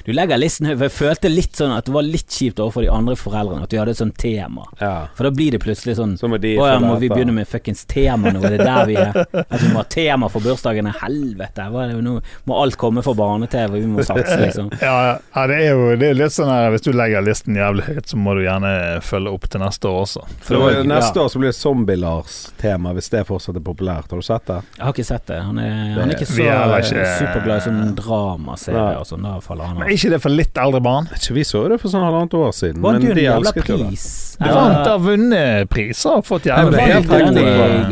[0.05, 0.77] Du legger listen høyt.
[0.77, 3.73] for Jeg følte litt sånn at det var litt kjipt overfor de andre foreldrene at
[3.73, 4.65] vi hadde et sånt tema.
[4.81, 5.07] Ja.
[5.17, 8.41] For da blir det plutselig sånn Å ja, må vi begynne med fuckings tema nå?
[8.41, 9.19] Det Er der vi er?
[9.43, 10.93] At vi må ha tema for bursdagene?
[11.01, 11.67] Helvete!
[11.71, 12.17] Hva er det nå?
[12.49, 13.77] Må alt komme for barne-TV?
[13.79, 14.71] Vi må satse, liksom.
[14.81, 14.95] Ja,
[15.35, 18.07] ja, det er jo det er litt sånn her Hvis du legger listen jævlig høyt,
[18.11, 18.71] så må du gjerne
[19.05, 20.25] følge opp til neste år også.
[20.43, 24.09] For det var, neste år så blir det Zombie-Lars-tema, hvis det fortsatt er populært.
[24.11, 24.59] Har du sett det?
[24.77, 25.39] Jeg har ikke sett det.
[25.45, 29.23] Han er, han er ikke så er ikke- superglad i sånn dramaserie og sånn.
[29.27, 29.89] Da faller han Men av.
[29.89, 31.09] er ikke det for litt eldre barn?
[31.17, 33.23] Ikke vi så jo det for sånn halvannet år siden, Vant jo men en de
[33.25, 34.53] jævla elsket jo det.
[34.57, 36.45] Vant har vunnet priser og fått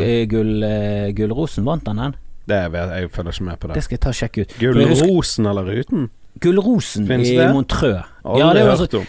[0.06, 1.64] i gull, eh, Gullrosen?
[1.66, 2.14] Vant han den?
[2.46, 3.82] Det vet jeg, jeg følger ikke med på Det det.
[3.84, 4.56] skal jeg ta og sjekke ut.
[4.62, 6.08] Gullrosen eller Ruten?
[6.40, 7.36] Gullrosen i?
[7.52, 8.04] Montreux.
[8.24, 9.06] Aldri Ja, det var hørt altså, om.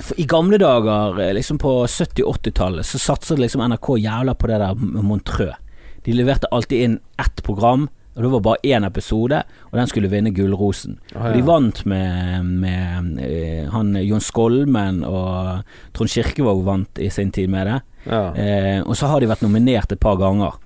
[0.00, 4.58] for I gamle dager, eh, liksom på 70-80-tallet, så satset liksom NRK jævla på det
[4.62, 5.56] der Montreux.
[6.04, 7.88] De leverte alltid inn ett program,
[8.20, 9.38] og det var bare én episode,
[9.72, 10.98] og den skulle vinne Gullrosen.
[11.16, 15.62] Ah, Og de vant med, med eh, han Jon Skolmen og
[15.96, 17.78] Trond Kirkevåg vant i sin tid med det.
[18.10, 18.26] Ja.
[18.36, 20.58] Eh, og så har de vært nominert et par ganger.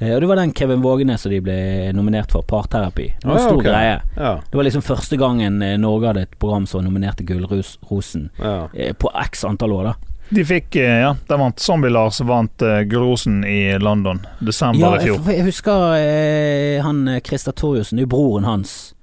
[0.00, 1.58] Eh, og det var den Kevin Vågenes som de ble
[1.94, 3.10] nominert for, Parterapi.
[3.20, 3.70] Det var en Ah, stor okay.
[3.70, 4.00] greie.
[4.16, 4.32] Ja.
[4.50, 8.30] Det var liksom første gangen eh, Norge hadde et program som var nominert til Gullrosen
[8.40, 8.68] ja.
[8.74, 9.94] eh, på x antall år, da.
[10.32, 15.04] De fikk, eh, ja, de vant Zombie-Lars vant uh, Gullrosen i London, desember Ja, i
[15.10, 15.26] fjor.
[15.28, 18.94] jeg husker eh, han eh, Christer Torjussen, det er jo broren hans.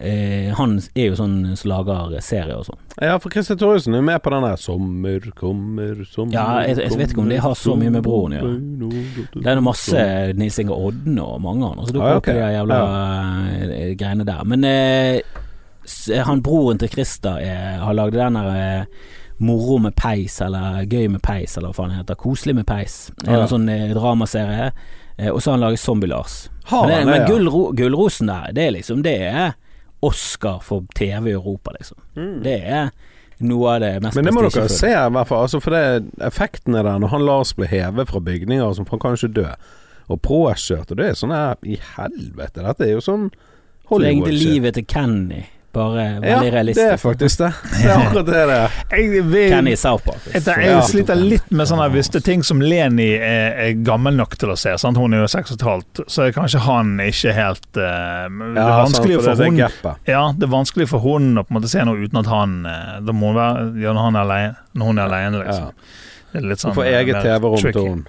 [0.00, 2.80] Eh, han er jo sånn som lager serier og sånn.
[2.98, 6.98] ja, for Christer Thoresen er med på den der 'Sommer kommer, sommer Ja, jeg- jeg
[6.98, 9.42] vet ikke om det har så mye med broren å gjøre.
[9.42, 12.32] Det er noe masse Nils Inge Odden og mange andre som dukker Ah, opp i
[12.32, 13.94] de jævla ja.
[13.94, 14.44] greiene der.
[14.44, 15.20] Men eh,
[16.24, 18.84] han broren til Christer eh, har lagd den der eh,
[19.44, 22.18] Moro med peis, eller Gøy med peis, eller hva faen det heter.
[22.20, 23.10] Koselig med peis.
[23.26, 23.46] En ja.
[23.50, 24.70] sånn eh, dramaserie.
[25.18, 26.36] Eh, og så har han laget Zombie-Lars.
[26.72, 27.26] Men, det- men ja?
[27.28, 29.52] Gullro, Gullrosen der, det er liksom Det er
[30.04, 31.96] Oscar for TV i Europa, liksom.
[32.44, 32.90] Det er
[33.44, 34.22] noe av det mest Mm.
[34.22, 35.42] Men det må dere se, i hvert fall.
[35.46, 39.00] Altså, for det effektene der når han Lars ble hevet fra bygninger, sånn, for han
[39.00, 39.54] kan jo ikke dø,
[40.08, 44.44] og påkjørt, og det er sånn her I helvete, dette er jo sånn Så Hollywood-shit.
[44.54, 47.02] livet til Kenny, bare Ja, veldig det er realistisk.
[47.02, 47.50] faktisk det.
[47.74, 48.76] Det er akkurat det det er.
[48.94, 52.44] Jeg, vil, Kenny i South jeg, jeg, sliter litt med sånne hvis det er ting
[52.46, 54.72] som Leni er, er gammel nok til å se.
[54.80, 54.98] Sant?
[55.00, 57.88] Hun er jo seks og et halvt, så er kanskje han ikke helt uh, Det
[57.88, 59.94] er Ja, vanskelig sant, for for det hun det.
[60.10, 62.56] Ja, det er vanskelig for hun å på en måte se noe uten at han
[62.70, 65.70] eh, Da må hun være ja, når, han er alene, når hun er alene, liksom.
[65.70, 66.00] Ja.
[66.34, 68.06] Det er litt sånn Hun får eh, eget TV-rom til hun.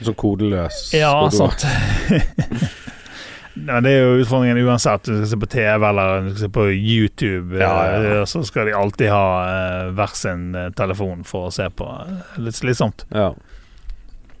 [0.00, 0.82] Sånn kodeløs.
[0.96, 1.66] Ja, sant.
[3.66, 5.04] Ja, det er jo utfordringen uansett.
[5.08, 8.02] Du skal se på TV eller du skal se på YouTube, Ja, ja.
[8.20, 11.88] eh, så skal de alltid ha eh, hver sin eh, telefon for å se på.
[12.38, 13.06] Litt slitsomt.
[13.14, 13.32] Ja.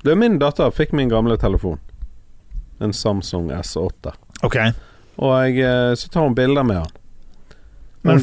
[0.04, 1.80] Det er min datter fikk min gamle telefon.
[2.80, 4.12] En Samsung S8.
[4.46, 4.56] Ok,
[5.18, 6.92] Og jeg, så tar hun bilder med den.
[8.06, 8.20] men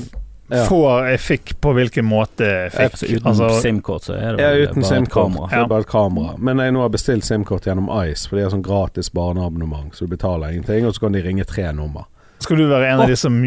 [0.50, 0.66] ja.
[0.70, 2.92] får jeg fikk på hvilken måte jeg fikk?
[2.92, 5.46] Altså, uten Altså, SIM-kort så er det Ja, uten bare et kamera.
[5.46, 5.50] Ja.
[5.50, 5.50] kamera.
[5.50, 6.36] Det er bare et kamera.
[6.38, 10.06] Men jeg nå har bestilt SIM-kort gjennom Ice, for de har sånn gratis barneabonnement, så
[10.06, 12.06] du betaler ingenting, og så kan de ringe tre nummer.
[12.40, 13.42] skal du være en av de som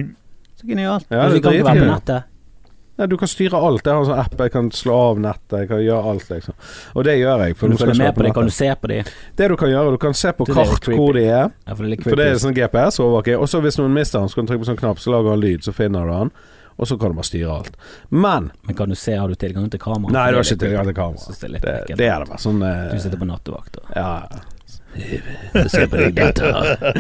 [0.59, 1.07] Så genialt.
[1.09, 2.35] Ja, er kan ikke være på nettet.
[2.99, 3.87] Ja, du kan styre alt.
[3.87, 6.55] Jeg har en sånn app, jeg kan slå av nettet, jeg kan gjøre alt, liksom.
[6.99, 7.55] Og det gjør jeg.
[7.55, 8.33] For Kan du skal med på det?
[8.35, 8.97] Kan du se på de?
[9.39, 11.53] Det du kan gjøre, du kan se på kart hvor de er.
[11.69, 13.39] Ja, for det er For det er sånn GPS-overvåking.
[13.39, 15.31] Og så hvis noen mister den, så kan du trykke på sånn knapp, så lager
[15.31, 16.33] han lyd, så finner du den.
[16.79, 17.77] Og så kan bare styre alt.
[18.09, 20.13] Men Men kan du se, har du tilgang til kamera?
[20.15, 21.35] Nei, du har ikke tilgang til kamera.
[21.41, 22.39] det det, er det bare.
[22.39, 24.13] Sånn eh, Du sitter på nattevakt og Ja.
[25.69, 26.93] Se på deg, dette.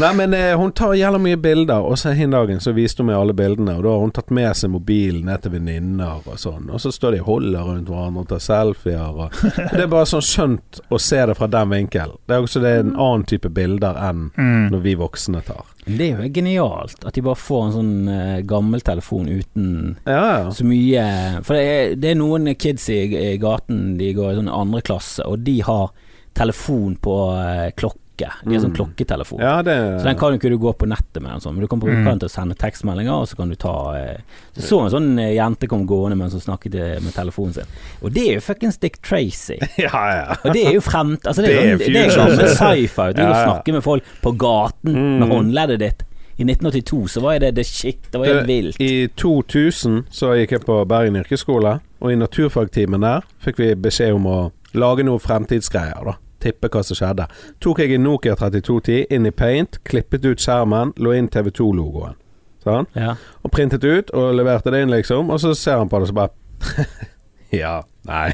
[0.00, 3.10] Nei, men eh, hun tar jævla mye bilder, og så hin dagen så viste hun
[3.10, 6.38] meg alle bildene, og da har hun tatt med seg mobilen ned til venninner og
[6.40, 9.36] sånn, og så står de og holder rundt hverandre og tar selfier og
[9.70, 12.16] Det er bare sånn skjønt å se det fra den vinkel.
[12.26, 15.68] Det er også det er en annen type bilder enn mm, når vi voksne tar.
[15.86, 19.70] Det er jo genialt at de bare får en sånn uh, gammel telefon uten
[20.04, 20.50] Ja, ja.
[20.52, 21.04] så mye
[21.46, 24.82] For det er, det er noen kids i, i gaten, de går i sånn andre
[24.84, 25.88] klasse, og de har
[26.34, 27.96] telefon på eh, klokke.
[28.20, 28.76] De har sånn Mm.
[28.76, 29.40] klokketelefon.
[29.40, 31.66] Ja, det Så den kan jo ikke du gå på nettet med, sånn, men du
[31.68, 34.18] kan bruke den til å sende tekstmeldinger, og så kan du ta eh,
[34.58, 37.64] Så så en sånn eh, jente kom gående mens hun snakket med telefonen sin,
[38.02, 39.56] og det er jo fuckings Dick Tracy.
[39.78, 40.36] Ja, ja.
[40.44, 43.08] Og det er jo fremt Altså, det er, er sånn, gammel sci-fi.
[43.16, 43.44] Du Ja, ja.
[43.48, 45.18] snakke med folk på gaten Mm.
[45.24, 46.02] med håndleddet ditt.
[46.40, 48.02] I 1982 så var det det shit.
[48.12, 48.76] Det var helt vilt.
[48.80, 54.14] I 2000 så gikk jeg på Bergen yrkesskole, og i naturfagtimen der fikk vi beskjed
[54.14, 54.38] om å
[54.74, 56.16] lage noe fremtidsgreier, da.
[56.40, 57.26] Tippe hva som skjedde.
[57.60, 62.16] Tok jeg en Nokia 3210 inn i Paint, klippet ut skjermen, lå inn TV2-logoen.
[62.64, 62.88] Sånn?
[62.96, 63.14] Ja.
[63.44, 65.30] Og printet ut, og leverte det inn, liksom.
[65.32, 66.86] Og så ser han på det, og så bare
[67.60, 67.74] Ja,
[68.08, 68.30] nei.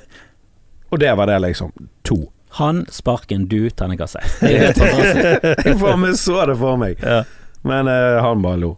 [0.90, 1.72] og det var det, liksom.
[2.08, 2.22] To.
[2.58, 4.40] Han, sparken, du, terningkast seks.
[4.42, 6.98] Jeg faen meg så det for meg.
[7.04, 7.22] ja.
[7.62, 8.70] Men eh, han bare lo.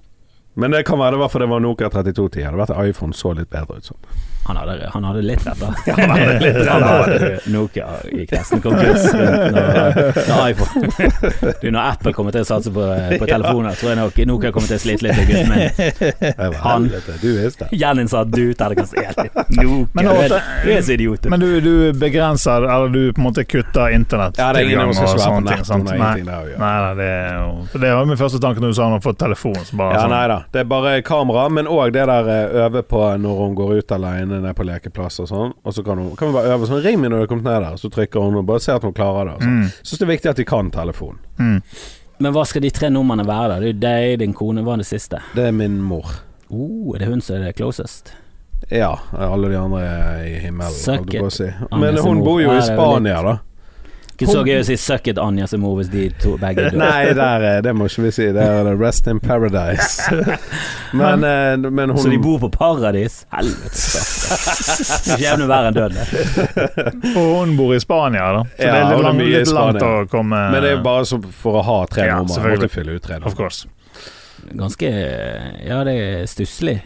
[0.55, 2.35] Men det kan være det var fordi det var Nokia 3210.
[2.35, 3.88] Det hadde vært iPhone så litt bedre ut.
[3.88, 4.00] Sånn.
[4.44, 5.68] Han hadde, han hadde litt rett da.
[5.96, 11.81] han hadde litt rett Han hadde Nokia gikk nesten konkurs når, når iPhone Du, Når
[11.83, 12.87] Apple kommer til å satse på,
[13.20, 15.20] på telefoner, tror jeg nok Nokia kommer til å slite litt.
[15.28, 16.57] Gutten min.
[16.62, 16.88] Han-.
[17.70, 19.31] Gjeninnsatt du, terningkast én.
[19.59, 20.40] Nokia.
[20.64, 21.26] Du er, så idiot.
[21.31, 24.94] Men du, du begrenser, eller du på en måte kutter internett Ja, det er ingen
[24.94, 25.72] som skal svære på nett.
[25.92, 28.96] Nei, nei, nei, det er jo Det var min første tanke når du sa han
[28.96, 29.59] har fått telefon.
[29.66, 30.38] Så bare Ja, sånn, nei da.
[30.52, 33.94] Det er bare kamera, men òg det der eh, øve på når hun går ut
[33.98, 35.53] alene ned på lekeplass og sånn.
[35.64, 37.45] Og så kan hun kan vi bare øve sånn Ring meg når du har kommet
[37.51, 37.77] ned der.
[37.77, 39.35] Så trykker hun og bare ser at hun klarer det.
[39.35, 39.59] og sånn.
[39.62, 41.18] Mm, Syns det er viktig at de kan telefon.
[41.38, 41.61] mm.
[42.23, 43.55] Men hva skal de tre numrene være, da?
[43.59, 45.18] Det er jo deg, din kone, hva er det siste?
[45.35, 46.07] Det er min mor.
[46.53, 48.12] Oh, er det hun som er det closest?
[48.71, 51.49] Ja, alle de andre er i himmelen, holdt jeg på å si.
[51.83, 53.33] Men hun bor jo i Spania, da.
[54.22, 56.78] Ikke så gøy å si 'suck it, Anja som mor' hvis de to begge dør.
[56.78, 58.28] Nei, der, er- det må ikke vi si.
[58.32, 60.02] Det er Rest in Paradise.
[60.92, 63.22] Men, eh, men hun Så de bor på paradis?
[63.32, 64.02] Helvete.
[65.16, 65.96] Skjebne verre enn døden.
[67.18, 68.42] Og hun bor i Spania, da.
[68.56, 70.76] Så Ja, det er litt, lang, mye i litt langt å komme Men det er
[70.76, 72.48] jo bare så for å ha tre Ja, nummer.
[72.56, 73.20] Måtte fylle ut tre.
[73.24, 73.66] Of course.
[74.52, 74.90] Ganske
[75.64, 76.80] Ja, det er stusslig.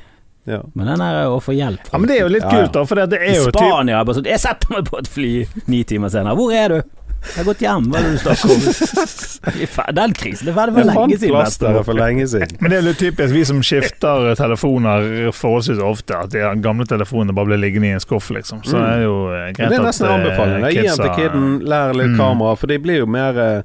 [0.46, 0.60] Ja.
[0.78, 2.84] Men den er å få hjelp fra Ja, Men det er jo litt kult, da.
[2.86, 5.32] For det er jo I Spania sånn Jeg setter meg på et fly
[5.66, 6.36] ni timer senere.
[6.38, 6.78] Hvor er du?
[7.26, 7.86] Jeg har gått hjem.
[7.90, 9.94] Hva er det du snakker om?
[10.00, 11.84] Den krisen er ferdig for lenge siden.
[11.88, 12.56] for lenge siden.
[12.60, 17.34] Men det er litt typisk vi som skifter telefoner forholdsvis ofte, at de gamle telefonene
[17.36, 18.62] bare blir liggende i en skuff, liksom.
[18.64, 18.84] Så Mm.
[18.86, 20.70] er det jo eh, greit Det er nesten at, eh.
[20.72, 22.16] Gi den til kiden, lær litt Mm.
[22.20, 23.62] kamera, for de blir jo mer eh,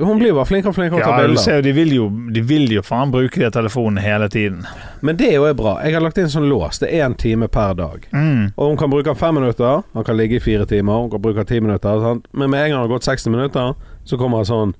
[0.00, 1.42] Hun blir bare flinkere og flinkere til å Ja, ta du bilder.
[1.42, 4.64] ser jo, de vil jo, de vil jo faen bruke de telefonene hele tiden.
[5.02, 5.78] Men det er jo bra.
[5.84, 6.78] Jeg har lagt inn sånn lås.
[6.80, 8.06] Det er én time per dag.
[8.12, 8.52] Mm.
[8.56, 9.82] Og hun kan bruke den fem minutter.
[9.94, 10.92] Han kan ligge i fire timer.
[11.02, 12.00] Hun kan bruke den ti minutter.
[12.00, 12.26] Sant?
[12.32, 14.74] Men med en gang det har gått 60 minutter, så kommer det sånn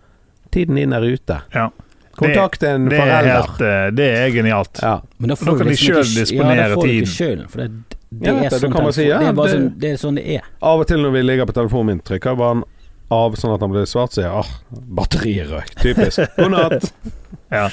[0.50, 1.42] Tiden din er ute.
[1.52, 1.68] Ja.
[2.16, 3.35] Kontakt en Det er, forelder.
[3.35, 4.78] helt, eh, det er genialt.
[4.83, 5.00] Ja.
[5.18, 7.07] Men da Da får du kan de liksom selv ikke, disponere ja, da får tiden.
[7.07, 7.68] Selv, for det,
[8.11, 10.26] det Ja, er sånn si, ja, det, er bare det- sånn, det er sånn det
[10.37, 10.40] er.
[10.62, 12.62] Av og til når vi ligger på telefonen min, trykker jeg bare
[13.14, 14.51] av sånn at han blir svart, sier ja, ah,
[14.99, 15.75] batteriet.
[15.83, 16.21] Typisk.
[16.37, 16.92] God natt.
[17.51, 17.71] Ja.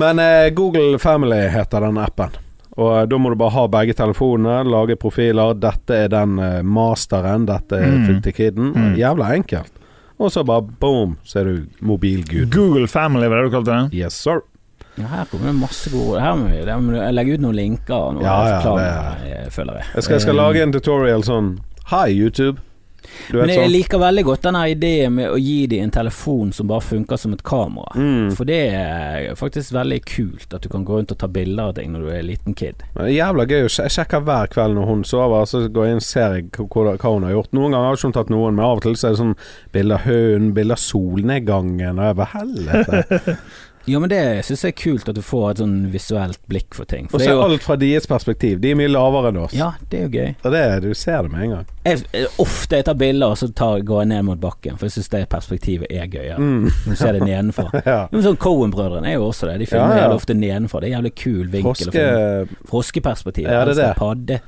[0.00, 2.30] Men eh, Google Family heter den appen.
[2.80, 5.52] Og eh, da må du bare ha begge telefonene, lage profiler.
[5.60, 8.22] Dette er den eh, masteren, dette er Mm.
[8.24, 8.56] til.
[8.56, 8.94] Mm.
[8.96, 9.72] Jævla enkelt.
[10.18, 12.48] Og så bare boom, så er du mobilgud.
[12.54, 14.00] Google Family, var det du kalte det?
[14.00, 14.40] Yes, sir.
[14.96, 17.56] Ja, her kommer det masse gode Her må vi, der må du legge ut noen
[17.58, 19.86] linker og noe Ja, ja, forklaringer, jeg føler jeg.
[19.96, 21.48] Jeg skal, jeg skal Eh, lage en tutorial sånn
[21.90, 22.60] Hi, YouTube.
[23.32, 23.72] Men jeg sånn.
[23.72, 27.34] liker veldig godt denne ideen med å gi dem en telefon som bare funker som
[27.36, 27.94] et kamera.
[27.96, 28.30] Mm.
[28.36, 31.76] For det er faktisk veldig kult at du kan gå rundt og ta bilder av
[31.78, 32.84] ting når du er liten kid.
[32.94, 35.96] Men det er jævla gøy Jeg sjekker hver kveld når hun sover, så går jeg
[35.96, 37.52] inn og ser hva hun har gjort.
[37.56, 39.36] Noen ganger har ikke hun tatt noen, men av og til så er det sånn
[39.74, 43.38] bilder av hunden, bilder av solnedgangen, og jeg bare helvete.
[43.86, 46.88] Ja, men det syns jeg er kult at du får et sånn visuelt blikk for
[46.88, 47.04] ting.
[47.12, 48.56] For Og så jo alt fra deres perspektiv.
[48.62, 49.52] De er mye lavere enn oss.
[49.56, 50.30] Ja, det er jo gøy.
[50.40, 51.66] Og det, du ser det med en gang.
[51.84, 54.96] Jeg, ofte jeg tar bilder, og så tar, går jeg ned mot bakken, for jeg
[54.96, 56.38] syns det perspektivet er gøyere.
[56.40, 56.70] Mm.
[56.86, 57.68] Du ser det nedenfra.
[57.84, 58.06] Ja.
[58.08, 59.58] Men sånn Cohen-brødrene er jo også det.
[59.60, 60.14] De filmer Ja, ja.
[60.16, 60.80] ofte nedenfra.
[60.80, 61.90] Det er jævlig kul vinkel.
[61.92, 62.60] Froske.
[62.70, 63.50] Froskeperspektiv.
[63.50, 63.90] Ja, det er det.
[63.98, 64.38] Padde.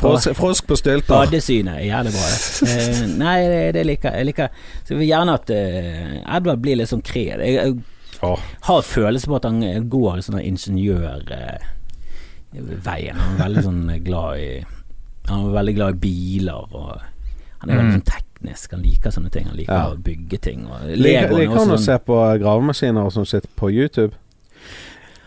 [0.00, 1.12] frosk, frosk på stylter.
[1.12, 2.30] Badesynet er jævlig bra.
[2.74, 4.30] Eh, nei, det, det liker jeg.
[4.30, 4.48] liker
[4.80, 7.42] Så jeg vil gjerne at uh, Edvard blir litt sånn kred.
[7.44, 7.76] Jeg, jeg
[8.24, 8.38] Åh.
[8.68, 9.60] har følelse på at han
[9.90, 11.58] går i sånn ingeniørveien.
[13.18, 14.64] han er veldig sånn glad i
[15.28, 17.00] Han er veldig glad i biler og
[17.60, 18.02] Han er veldig Mm.
[18.02, 18.70] sånn teknisk.
[18.72, 19.44] Han liker sånne ting.
[19.46, 19.90] Han liker Ja.
[19.90, 20.66] å bygge ting.
[20.66, 24.12] Og Liker er han å sånn se på gravemaskiner som sitter på YouTube?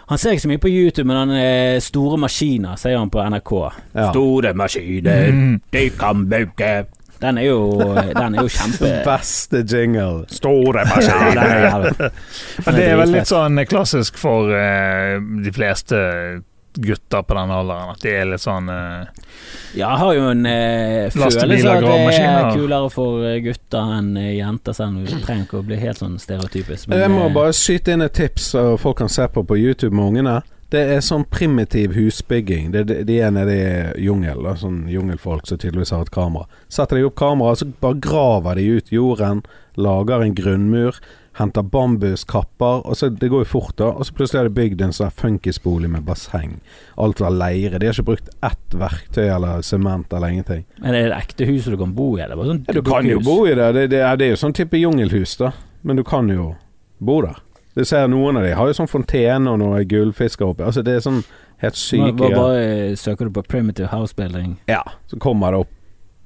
[0.08, 3.20] Han ser ikke så mye på YouTube, men han er store maskiner, sier han på
[3.20, 3.72] NRK.
[3.96, 4.12] Ja.
[4.12, 5.62] Store maskiner, Mm.
[5.72, 6.86] de kan bygge
[7.22, 7.62] Den er jo,
[7.96, 10.28] den er jo kjempe Beste jingle.
[10.34, 12.12] Store Ja, den er jævlig.
[12.66, 16.04] Men det er vel litt sånn klassisk for uh, de fleste
[16.78, 17.94] gutter på den alderen.
[17.96, 19.08] At de er litt sånn uh,
[19.74, 23.96] Ja, jeg har jo en uh, følelse av at det er kulere for eh, gutter
[23.98, 26.92] enn eh, jenter, selv om vi trenger ikke å bli helt sånn stereotypisk.
[26.94, 29.96] Jeg må eh, bare skyte inn et tips så folk kan se på på YouTube
[29.96, 30.40] med ungene.
[30.70, 32.72] Det er sånn primitiv husbygging.
[32.74, 36.44] Det, de, de er nede i jungel, da, sånn jungelfolk som tydeligvis har et kamera.
[36.68, 39.46] Setter de opp kamera, så bare graver de ut jorden,
[39.80, 41.00] lager en grunnmur,
[41.38, 43.92] henter bambuskapper, og så Det går jo fort, da.
[43.94, 46.58] Og så plutselig har de bygd en sånn funkisbolig med basseng.
[46.98, 47.80] Alt var leire.
[47.80, 50.66] De har ikke brukt ett verktøy eller sement eller ingenting.
[50.82, 52.22] Men er det et ekte hus du kan bo i?
[52.26, 53.70] Eller bare sånn Ja, du kan jo bo i det.
[53.78, 55.52] Det, det, er- det er jo sånn type jungelhus, da.
[55.84, 56.56] Men du kan jo
[57.00, 57.38] bo der.
[57.78, 60.66] Du ser noen av de har jo sånn fontene og noen gullfisker oppi.
[60.66, 61.20] Altså Det er sånn
[61.62, 65.74] helt syke bare, bare søker du på primitive house building Ja, så kommer det opp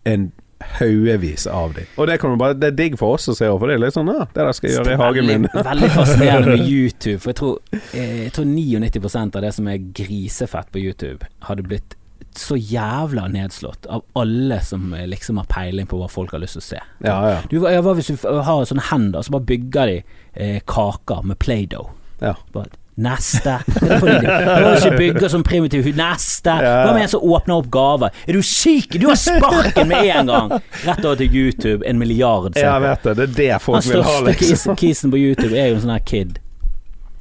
[0.08, 0.32] en
[0.80, 1.84] haugevis av de.
[1.98, 4.12] Og det, bare, det er digg for oss å se, for det er litt sånn
[4.14, 5.48] Ja, det der skal jeg gjøre i hagen min.
[5.48, 7.20] Veldig, veldig fascinerende med YouTube.
[7.24, 11.66] For jeg tror, eh, jeg tror 99% av det som er grisefett på YouTube, hadde
[11.68, 11.98] blitt
[12.38, 16.58] så jævla nedslått av alle som eh, liksom har peiling på hva folk har lyst
[16.60, 16.84] til å se.
[17.06, 17.40] Ja, ja.
[17.52, 19.98] Du, hva hvis du har sånne hender, så bare bygger de
[20.34, 21.90] eh, kaker med Play-Doh.
[22.22, 22.36] ja.
[22.54, 23.54] Bare, Neste.
[23.66, 25.96] Det må ikke bygge sånn primitiv hud.
[25.98, 26.54] Neste.
[26.60, 28.12] Hva med en som åpner opp gaver?
[28.28, 28.98] Er du syk?
[29.00, 30.52] Du har sparken med en gang!
[30.84, 31.88] Rett over til YouTube.
[31.88, 33.16] En milliard ser Jeg vet det.
[33.18, 34.28] Det er det folk vil ha, liksom.
[34.28, 36.42] Den kisen, kisen på YouTube er jo en sånn her kid.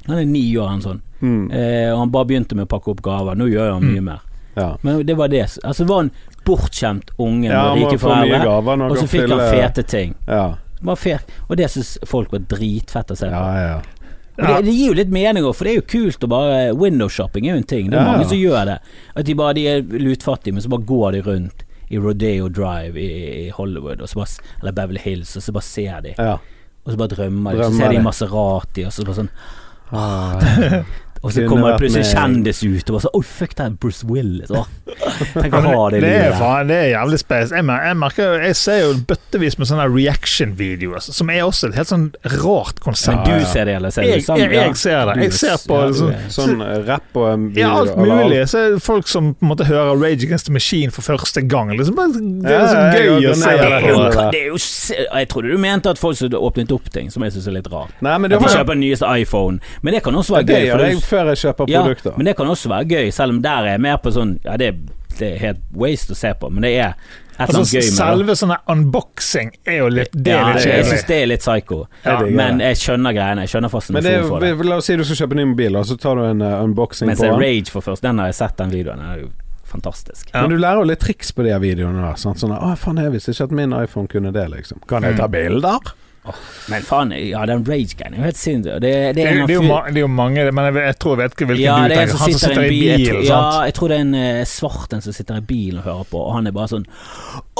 [0.09, 1.01] Han er ni år, han sånn.
[1.21, 1.45] Mm.
[1.53, 3.39] Eh, og han bare begynte med å pakke opp gaver.
[3.39, 4.27] Nå gjør han mye mer.
[4.55, 4.77] Ja.
[4.81, 5.45] Men det var det.
[5.63, 6.11] Altså, det var en
[6.45, 8.41] bortskjemt unge med Ja, rike foreldre,
[8.89, 10.15] og så fikk fikk han fete ting.
[10.27, 10.55] Ja.
[11.47, 13.31] Og det syns folk var dritfett å se på.
[13.31, 13.81] ja, ja.
[14.39, 14.47] Ja.
[14.57, 17.45] det, det gir jo litt mening òg, for det er jo kult å bare Windowshopping
[17.45, 17.89] er jo en ting.
[17.91, 18.77] Det er mange som gjør det.
[19.13, 22.95] At de bare de er lutfattige, men så bare går de rundt i Rodeo Drive
[22.97, 23.09] i,
[23.45, 26.15] i Hollywood, bare, eller Beverly Hills, og så bare ser de.
[26.17, 26.37] ja.
[26.81, 27.63] Og så bare drømmer de.
[27.67, 27.99] Så ser de.
[28.01, 29.33] Maserati, og så bare sånn
[29.91, 30.39] Ah,
[31.23, 32.15] Og så kommer det plutselig med.
[32.17, 34.49] kjendis ut og bare sånn Oi, fuck, det er Bruce Willis.
[35.35, 36.37] Tenk å ha det det, er livet.
[36.39, 37.51] faen, det er jævlig spes.
[37.53, 41.91] Jeg, jeg merker Jeg ser jo bøttevis med sånne reaction-videoer, som er også et helt
[41.91, 42.07] sånn
[42.41, 44.47] rart Men du ser det, eller ser du Jeg, sammen?
[44.49, 45.15] jeg, jeg ser det.
[45.27, 48.41] Jeg ser på ja, du sånn, er- Sånn eh, rapp og video, ja, alt mulig.
[48.51, 51.43] Så er det folk som på en måte hører Rage Against the Machine for første
[51.45, 51.71] gang.
[51.77, 52.01] Liksom,
[52.41, 54.41] det er Ja, gøy ja, jeg gøy å se det er jo, det.
[54.41, 54.59] er jo
[55.21, 57.57] Jeg trodde du mente at folk som hadde åpnet opp ting, som jeg syns er
[57.59, 57.93] litt rart.
[58.01, 59.59] Nei, men det At de kjøper den nyeste iPhone.
[59.85, 60.71] Men det kan også være Det gøy.
[60.71, 62.17] for det- jeg før jeg kjøper Ja, produkter.
[62.17, 64.55] men det kan også være gøy, selv om der er jeg mer på sånn Ja,
[64.61, 64.71] det,
[65.19, 66.95] det er helt waste å se på, men det er
[67.41, 71.41] Altså, selve sånne unboxing er jo litt Det Ja, er jeg syns det er litt
[71.41, 71.77] psycho.
[72.05, 73.45] Ja, men jeg skjønner greiene.
[73.47, 74.51] Jeg skjønner fascinasjonen for det.
[74.69, 76.59] la oss si du skal kjøpe en ny mobil, og så tar du en uh,
[76.61, 77.39] unboxing Mens på den.
[77.41, 79.01] Rage for først, den har jeg sett, den videoen.
[79.01, 79.31] Den er jo
[79.71, 80.29] fantastisk.
[80.35, 80.43] Ja.
[80.43, 82.03] Men du lærer jo litt triks på de videoene.
[82.11, 84.83] der sånn, Sånn, Å, faen, jeg visste ikke at min iPhone kunne det, liksom.
[84.91, 85.31] Kan jeg ta Mm.
[86.23, 86.41] Bilder?
[86.69, 88.73] Men faen, ja, den Rage-greien er jo helt sinnssyk.
[88.73, 91.65] Det, det, Det, det, er jo mange, men jeg, jeg tror jeg vet ikke hvilken
[91.65, 92.19] ja, du er tenker.
[92.21, 92.85] Han som sitter i bil.
[92.91, 95.81] Jeg tror, ja, jeg tror det er en uh, svart en som sitter i bilen
[95.81, 96.85] og hører på, og han er bare sånn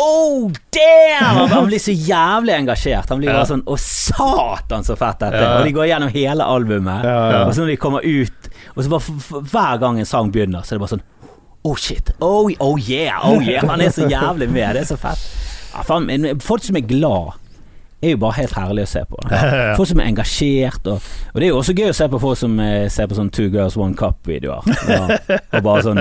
[0.01, 1.41] Oh, damn!
[1.51, 3.09] Han, blir så jævlig engasjert.
[3.11, 5.41] Han blir bare sånn Å, satan, så fett dette.
[5.57, 7.05] Og de går gjennom hele albumet.
[7.45, 10.75] Og så når de kommer ut, og så bare hver gang en sang begynner, så
[10.75, 11.07] er det bare sånn
[11.61, 12.07] Oh shit.
[12.25, 13.21] Oh, oh yeah.
[13.21, 13.61] Oh yeah.
[13.69, 14.73] Han er så jævlig med.
[14.73, 15.21] Det er så fett.
[15.75, 17.35] Ja, faen, men folk som er glad
[18.01, 19.21] er jo bare helt herlig å se på.
[19.77, 22.39] Folk som er engasjert, og, og det er jo også gøy å se på folk
[22.41, 24.67] som eh, ser på sånn Two Girls One Cup-videoer.
[24.89, 25.03] Ja.
[25.57, 25.99] Og bare sånn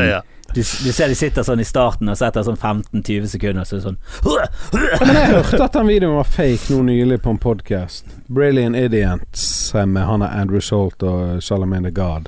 [0.51, 3.77] du, du ser de sitter sånn i starten, og så etter sånn 15-20 sekunder så
[3.77, 7.39] er det sånn Men jeg hørte at den videoen var fake nå nylig på en
[7.39, 8.11] podkast.
[8.27, 9.45] Brilliant Idiots
[9.87, 12.27] med han er Andrew Salt og Charlamagne the God.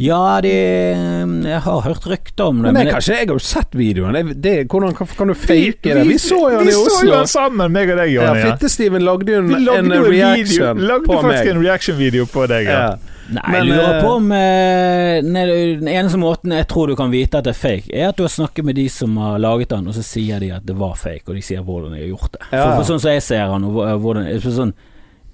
[0.00, 3.44] Ja, de Jeg har hørt rykter om det, Men men jeg, kanskje jeg har jo
[3.44, 4.16] sett videoen.
[4.16, 6.06] Det, det, hvordan kan, kan du fake det?
[6.08, 8.40] Vi så jo den vi så jo den sammen, meg og deg, Jonny.
[8.40, 11.52] Ja, Fitte-Steven lagde jo en, lagde en en video, lagde på faktisk meg.
[11.52, 12.70] en reaction-video på deg.
[12.70, 12.82] Ja.
[12.88, 13.16] Ja.
[13.30, 15.42] Nei, Men, jeg lurer eh, på om eh, nei,
[15.78, 18.24] Den eneste måten jeg tror du kan vite at det er fake, er at du
[18.24, 20.96] har snakket med de som har laget den, og så sier de at det var
[20.98, 22.42] fake, og de sier hvordan de har gjort det.
[22.48, 24.74] Ja, For, for sånn som jeg ser han, og hvordan sånn,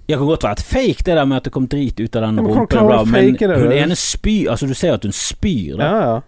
[0.08, 2.22] Jeg kan godt være et fake, det der med at det kom drit ut av
[2.28, 5.84] den rumpen, men det, hun ene spyr Altså, du ser at hun spyr, da.
[5.84, 6.20] ja, ja.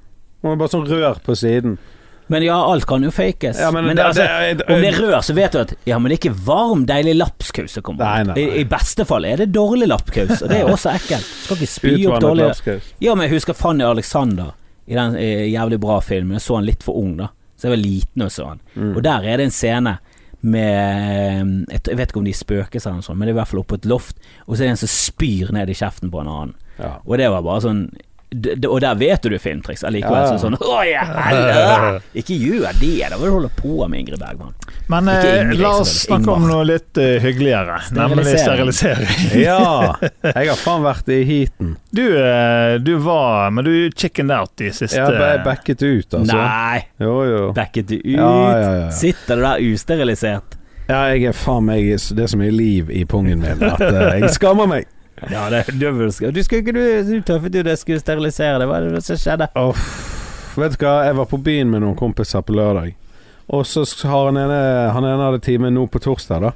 [0.42, 1.78] Hun er bare sånn rør på siden.
[2.28, 3.56] Men ja, alt kan jo fakes.
[3.58, 5.72] Ja, men men det- det, altså, det- om det er rør, så vet du at
[5.86, 8.04] Ja, men det er ikke varm, deilig lapskaus som kommer.
[8.04, 8.42] Nei, nei, nei.
[8.58, 11.24] I, I beste fall er det dårlig lapskaus, og det er også ekkelt.
[11.24, 12.82] Skal ikke spy opp dårlig lapskaus.
[13.00, 14.52] Ja, men jeg husker Fanny Alexander
[14.86, 15.14] i den
[15.54, 16.32] jævlig bra filmen.
[16.36, 17.28] Jeg så han litt for ung, da.
[17.56, 18.60] Så jeg var liten og så han.
[18.76, 18.96] Mm.
[18.96, 19.98] Og der er det en scene
[20.40, 23.50] med Jeg jeg vet ikke om de spøker seg sånt, men det er i hvert
[23.50, 26.12] fall oppe på et loft, og så er det en som spyr ned i kjeften
[26.12, 26.54] på en annen.
[26.78, 26.98] Ja.
[27.04, 27.82] Og det var bare sånn
[28.68, 30.20] Og der vet du filmtriks allikevel.
[30.20, 30.38] Ja, ja.
[30.38, 32.00] Sånn!
[32.18, 34.52] Ikke gjør det, da vil du holde på med Ingrid Bergman.
[34.92, 39.14] Men eh, Ingrid, la oss snakke om noe litt eh, hyggeligere, nemlig sterilisering.
[39.46, 39.94] ja.
[40.26, 41.72] Jeg har faen vært i heaten.
[41.88, 46.36] Du, eh, du var Men du chickened out de siste Jeg har backet ut, altså.
[46.36, 47.40] Nei, Jo, jo.
[47.56, 48.04] backet ut?
[48.04, 48.28] Ja,
[48.60, 48.90] ja, ja.
[48.92, 50.58] Sitter du der usterilisert?
[50.88, 54.32] Ja, jeg er faen meg Det er så mye liv i pungen min at jeg
[54.36, 54.88] skammer meg.
[55.30, 56.28] Ja, det, er døvelsk.
[56.34, 58.68] du skulle ikke du, du tøffet jo det skulle sterilisere det.
[58.70, 59.50] Hva er det som skjedde?
[59.58, 59.88] Uff.
[60.58, 62.94] Vet du hva, jeg var på byen med noen kompiser på lørdag.
[63.54, 64.60] Og så har han ene
[64.92, 66.52] Han ene hadde time nå på torsdag, da.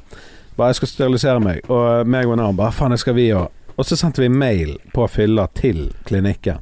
[0.56, 3.30] Bare 'jeg skal sterilisere meg', og meg og en annen bare 'faen, det skal vi
[3.32, 3.48] òg'.
[3.76, 6.58] Og så sendte vi mail på fylla til klinikken.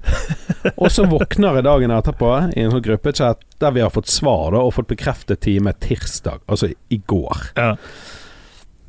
[0.76, 4.52] Og så våkner jeg dagen etterpå i en sånn gruppechat der vi har fått svar
[4.52, 7.50] da og fått bekreftet time tirsdag, altså i går.
[7.56, 7.76] Ja.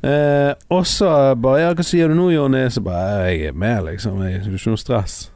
[0.02, 3.84] Eh, og så bare 'Ja, hva sier du nå, Jonny?' Så bare 'Jeg er med,
[3.84, 4.22] liksom.
[4.22, 5.30] Jeg har ikke noe stress'.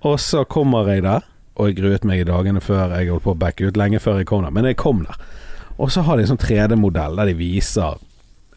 [0.00, 1.20] Og så kommer jeg der,
[1.56, 4.16] og jeg gruet meg i dagene før jeg holdt på å backe ut, lenge før
[4.16, 4.50] jeg kom der.
[4.50, 5.16] Men jeg kom der.
[5.78, 7.98] Og så har de en sånn 3D-modell der de viser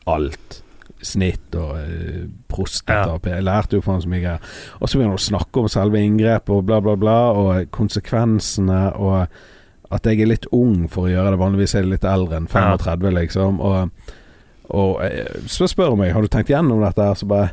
[0.07, 0.61] alt.
[1.01, 3.19] Snitt og eh, prostata.
[3.23, 3.35] Ja.
[3.35, 4.39] Jeg lærte jo faen så mye greier.
[4.79, 8.95] Og så begynner de å snakke om selve inngrepet og bla, bla, bla, og konsekvensene,
[8.95, 9.27] og
[9.91, 11.39] at jeg er litt ung for å gjøre det.
[11.39, 13.59] Vanligvis er jeg litt eldre enn 35, liksom.
[13.59, 14.11] Og,
[14.69, 17.49] og eh, så spør hun meg har du tenkt gjennom dette, her, så bare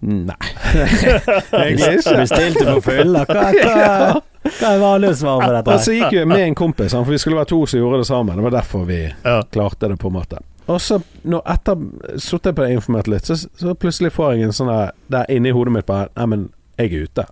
[0.00, 0.32] Nei.
[1.52, 2.14] Egentlig ikke.
[2.22, 3.24] Bestilte på fylla?
[3.28, 4.20] Hva, hva,
[4.60, 5.74] hva er vanlig svar på dette?
[5.74, 8.06] Og så gikk vi med en kompis, for vi skulle være to som gjorde det
[8.08, 8.38] sammen.
[8.40, 9.42] Det var derfor vi Ja.
[9.52, 10.40] klarte det, på en måte.
[10.72, 11.84] Og så, når etter
[12.16, 15.50] sittet på det informert litt, så, så plutselig får jeg en sånn der Der inni
[15.52, 16.48] hodet mitt bare Nei, men
[16.78, 17.24] jeg er ute.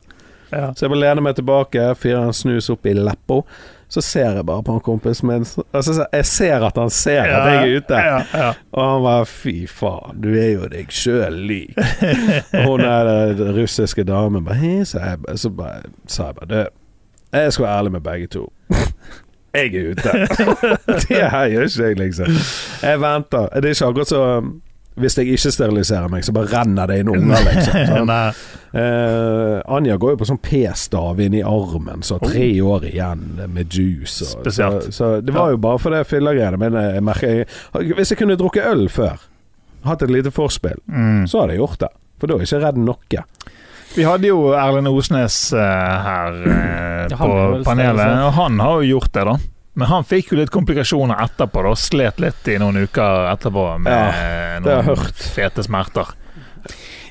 [0.51, 0.71] Ja.
[0.75, 3.43] Så jeg bare lener meg tilbake, fyrer en snus opp i leppa.
[3.89, 5.47] Så ser jeg bare på han kompisen min.
[5.73, 8.01] Altså, jeg ser at han ser at jeg er ute.
[8.05, 8.49] Ja, ja.
[8.77, 11.79] Og han bare Fy faen, du er jo deg sjøl lik.
[12.53, 16.51] Og hun er den russiske damen bare «Hei», Så, jeg, så bare, sa jeg bare
[16.53, 16.59] Du,
[17.39, 18.47] jeg skal være ærlig med begge to.
[19.55, 20.13] Jeg er ute.
[21.09, 22.27] Det her gjør ikke jeg, liksom.
[22.83, 23.49] Jeg venter.
[23.57, 24.21] Det er ikke akkurat så
[24.99, 28.13] Hvis jeg ikke steriliserer meg, så bare renner det inn unger, liksom.
[28.73, 33.73] Eh, Anja går jo på sånn p-stav inn i armen, så tre år igjen med
[33.73, 34.23] juice.
[34.37, 34.91] Og, Spesielt.
[34.95, 36.59] så det var jo bare for det fyllegreiene.
[36.61, 37.49] Men jeg merker jeg,
[37.97, 39.17] Hvis jeg kunne drukket øl før,
[39.85, 41.27] hatt et lite forspill, Mm.
[41.27, 41.93] så hadde jeg gjort det.
[42.19, 43.25] For da er jeg ikke redd noe.
[43.97, 45.59] Vi hadde jo Erlend Osnes uh,
[46.05, 49.37] her uh, på panelet, og han har jo gjort det, da.
[49.79, 51.73] Men han fikk jo litt komplikasjoner etterpå, da.
[51.79, 56.11] Slet litt i noen uker etterpå med ja, noen fete smerter.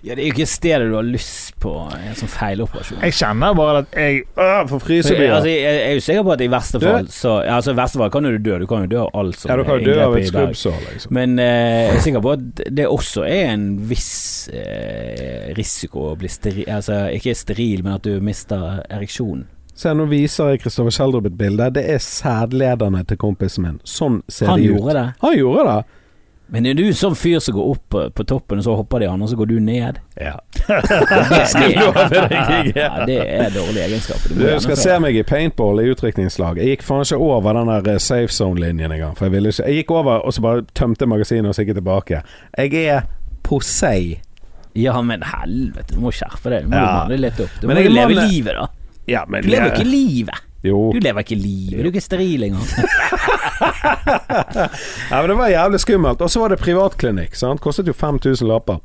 [0.04, 3.00] Ja, det er jo ikke stedet du har lyst på en sånn feiloperasjon.
[3.02, 5.34] Jeg kjenner bare at jeg Øh, Så, frysebyer.
[5.34, 7.98] altså, jeg, jeg er jo sikker på at i verste fall så altså, I verste
[8.02, 8.60] fall kan jo du dø.
[8.60, 10.80] Du kan jo dø av alt som ja, du kan jo dø av et skrubbsår,
[10.94, 11.14] liksom.
[11.18, 16.16] Men eh, jeg er sikker på at det også er en viss eh, risiko å
[16.20, 19.46] bli steril Altså ikke steril, men at du mister ereksjonen.
[19.78, 21.68] Se, nå viser jeg Kristoffer Schjelderup et bilde.
[21.76, 23.76] Det er sædlederne til kompisen min.
[23.86, 24.80] Sånn ser Han de ut.
[24.80, 25.04] gjorde det.
[25.22, 25.76] Han gjorde det.
[26.50, 29.08] Men er du sånn fyr som går opp på, på toppen, og så hopper de
[29.12, 29.98] andre, og så går du ned?
[30.16, 30.38] Ja.
[30.68, 32.70] Det, Skal det, deg, er.
[32.76, 34.24] ja, det er dårlig egenskap.
[34.30, 36.60] Du Du skal se meg i paintball i utdrikningslag.
[36.62, 39.16] Jeg gikk faen ikke over den der eh, safe zone-linjen engang.
[39.20, 41.74] For jeg ville ikke Jeg gikk over, og så bare tømte magasinet og så gikk
[41.76, 42.22] jeg tilbake.
[42.58, 43.08] Jeg er
[43.48, 44.20] posei.
[44.78, 46.68] Ja, men helvete, du må skjerpe deg.
[46.68, 47.08] Du må Ja.
[47.10, 47.60] litt opp.
[47.62, 48.68] Du Men må leve livet, da.
[49.08, 50.44] Ja, men Du lever ikke livet.
[50.66, 50.92] Jo.
[50.94, 51.78] Du lever ikke livet.
[51.78, 52.68] Du er ikke steril engang.
[55.12, 56.22] Ja, men det var jævlig skummelt.
[56.22, 57.36] Og så var det privatklinikk.
[57.36, 57.62] Sant?
[57.64, 58.80] Kostet jo 5000 lapper.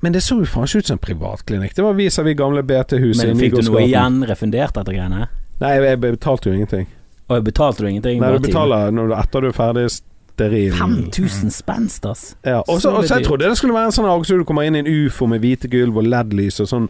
[0.00, 1.74] Men det så jo faen ikke ut som en privatklinikk.
[1.76, 5.26] Det var vis-à-vis gamle BT-huset Men fikk du noe igjen refundert etter greiene?
[5.58, 6.86] Nei, jeg, betalte jo ingenting.
[7.28, 8.20] Og jeg betalte du ingenting?
[8.22, 10.76] Nei, du betaler når du, etter du er ferdig steril.
[10.78, 12.28] 5000 spenst, ass.
[12.46, 14.84] Ja, og så jeg trodde det skulle være en sånn akkurat du kommer inn i
[14.84, 16.86] en ufo med hvite gulv og LED-lys og sånn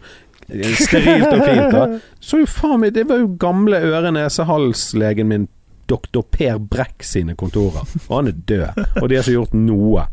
[0.79, 1.71] sterilt og fint.
[1.73, 5.47] da Så jo faen meg Det var jo gamle øre-nese-hals-legen min,
[5.89, 7.81] doktor Per Brekk sine kontorer.
[8.07, 8.81] Og han er død.
[9.01, 10.05] Og de har ikke gjort noe.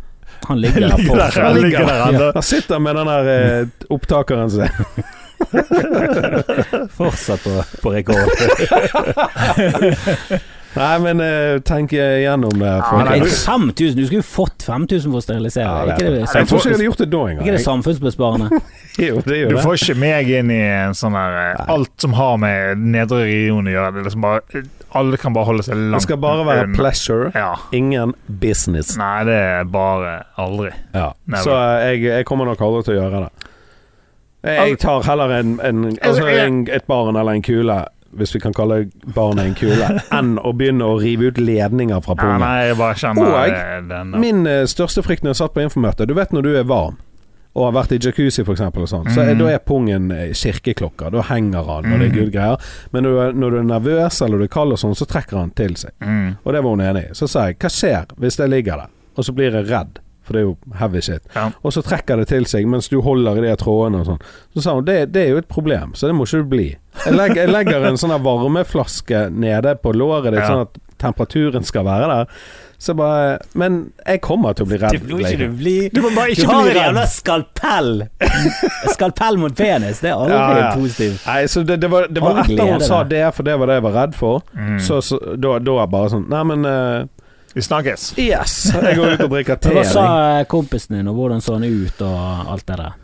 [0.47, 1.43] Han ligger der fortsatt.
[1.43, 2.31] han ligger der ennå.
[2.35, 4.69] Han sitter med den der eh, opptakeren sin.
[6.97, 8.31] Fortsatt på, på rekord.
[10.77, 12.73] Nei, men uh, tenk igjennom det.
[12.85, 13.97] For, Ja, nei, Nei, 5000?
[13.97, 15.65] Du skulle jo fått 5000 for å sterilisere.
[15.67, 18.51] Ja, ikke det, jeg tror ikke jeg hadde gjort det da ikke det samfunnsbesparende?
[18.97, 19.63] Jo, det Du gjør det.
[19.67, 23.67] får ikke meg inn i en sånn her eh, Alt som har med nedre region
[23.69, 23.91] å gjøre.
[23.99, 24.63] Det liksom bare,
[24.97, 27.51] alle kan bare holde seg langt Det skal bare være pleasure, Ja.
[27.77, 28.95] ingen business.
[28.97, 30.71] Nei, det er bare aldri.
[30.97, 31.11] Ja.
[31.43, 33.53] Så eh, jeg, jeg kommer nok aldri til å gjøre det.
[34.47, 37.77] Jeg tar heller en, en, altså en, et barn eller en kule,
[38.17, 42.15] hvis vi kan kalle barnet en kule, enn å begynne å rive ut ledninger fra
[42.15, 42.41] pungen.
[42.95, 44.15] kjenner Og eh, den.
[44.21, 46.97] Min eh, største frykt når jeg satt på infomøte Du vet når du er varm
[47.57, 49.39] og har vært i jacuzzi eksempel sånn, så Mhm.
[49.39, 51.09] da er pungen kirkeklokka.
[51.11, 52.19] Da henger han og det er Mhm.
[52.19, 52.59] gud greier.
[52.93, 55.07] Men når du, er, når du er nervøs eller du er kald og sånn, så
[55.09, 55.91] trekker han til seg.
[56.03, 56.37] Mm.
[56.45, 57.15] Og det var hun enig i.
[57.15, 60.37] Så sa jeg hva skjer hvis jeg ligger der, og så blir jeg redd, for
[60.37, 61.23] det er jo heavy shit.
[61.37, 61.47] Ja.
[61.63, 64.21] Og så trekker det til seg mens du holder i de trådene og sånn.
[64.57, 66.69] Så sa hun det, det er jo et problem, så det må ikke du bli.
[67.07, 70.49] Jeg legger, jeg legger en sånn varmeflaske nede på låret ditt, Ja.
[70.53, 72.39] sånn at temperaturen skal være der.
[72.79, 75.01] Så bare Men jeg kommer til å bli redd.
[75.09, 77.09] Du, ikke du bli Du må bare ikke bli en jævla redd.
[77.09, 78.03] skalpell!
[78.93, 80.71] Skalpell mot penis, det er aldri Ja, ja.
[80.77, 81.23] positivt.
[81.27, 83.79] Nei, så det, det var, det var etter hun sa det, for det var det
[83.79, 84.43] jeg var redd for.
[84.57, 84.77] Mm.
[84.83, 87.07] Så, så da, da er bare sånn Nei, men eh,
[87.57, 88.11] Vi snakkes.
[88.21, 88.55] Yes!
[88.69, 89.71] Jeg går ut og drikker te.
[89.73, 90.03] Hva sa
[90.37, 92.99] eh, kompisen din, og hvordan så han ut, og alt det der?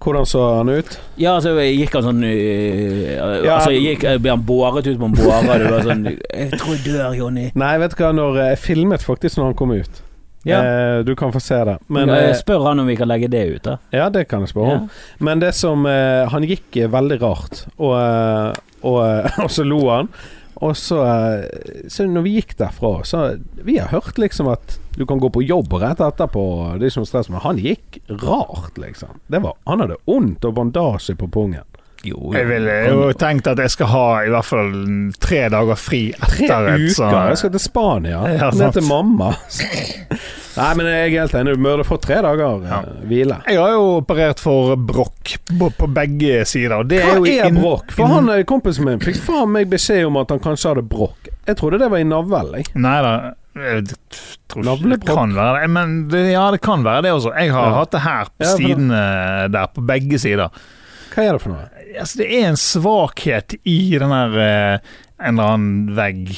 [0.00, 0.94] Hvordan så han ut?
[1.20, 3.58] Ja, altså gikk han sånn øh, Ja.
[3.58, 5.58] Altså gikk, øh, ble han båret ut på en båre?
[5.60, 7.50] Du var sånn 'Jeg tror jeg dør, Jonny'.
[7.52, 10.00] Nei, vet du hva, når eh, jeg filmet faktisk når han kom ut.
[10.48, 10.62] Ja.
[10.64, 11.76] Eh, du kan få se det.
[11.92, 13.76] Men eh, Spør han om vi kan legge det ut, da.
[13.92, 14.88] Ja, det kan jeg spørre om.
[15.20, 18.52] Men det som eh, Han gikk eh, veldig rart, og, eh,
[18.88, 20.08] og, eh, og så lo han.
[20.58, 25.06] Og så, eh, så når vi gikk derfra, så Vi har hørt liksom at du
[25.06, 26.42] kan gå på jobb rett etterpå.
[26.78, 29.20] Det er ikke noe stress, men han gikk rart, liksom.
[29.30, 31.67] Det var, han hadde vondt og bandasje på pungen.
[32.06, 34.68] Jo, Jeg ville jo tenkt at jeg skal ha i hvert fall
[35.18, 37.16] tre dager fri Tre etter et uker!
[37.32, 38.20] Jeg skal til Spania.
[38.36, 39.32] Ja, ned til mamma.
[40.58, 41.54] Nei, men jeg er helt enig.
[41.58, 42.78] Du burde få tre dager eh, Ja.
[43.06, 43.40] hvile.
[43.46, 46.82] Jeg har jo operert for brokk på, på begge sider.
[46.88, 47.92] Det er jo Hva er inn- brokk?
[47.94, 51.30] For han eh, kompisen min fikk faen meg beskjed om at han kanskje hadde brokk.
[51.50, 52.62] Jeg trodde det var i navlen.
[52.78, 53.12] Nei da.
[53.58, 55.14] Jeg tror ikke det Navlebrokk.
[55.18, 55.70] kan være det.
[55.74, 57.34] Men det, ja, det kan være det også.
[57.38, 57.76] Jeg har Ja.
[57.82, 59.04] hatt det her på sidene
[59.50, 60.50] der, på begge sider.
[61.14, 61.68] Hva er det for noe?
[61.98, 66.28] Altså, det er en svakhet i den der eh, en eller annen vegg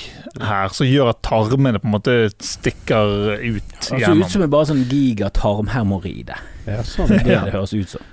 [0.41, 4.53] her som gjør at tarmene på en måte stikker ut Det ser ut som en
[4.55, 6.39] bare sånn gigatarmhermoride.
[6.67, 7.11] Ja, sånn.
[7.13, 8.07] Det er det det høres ut som.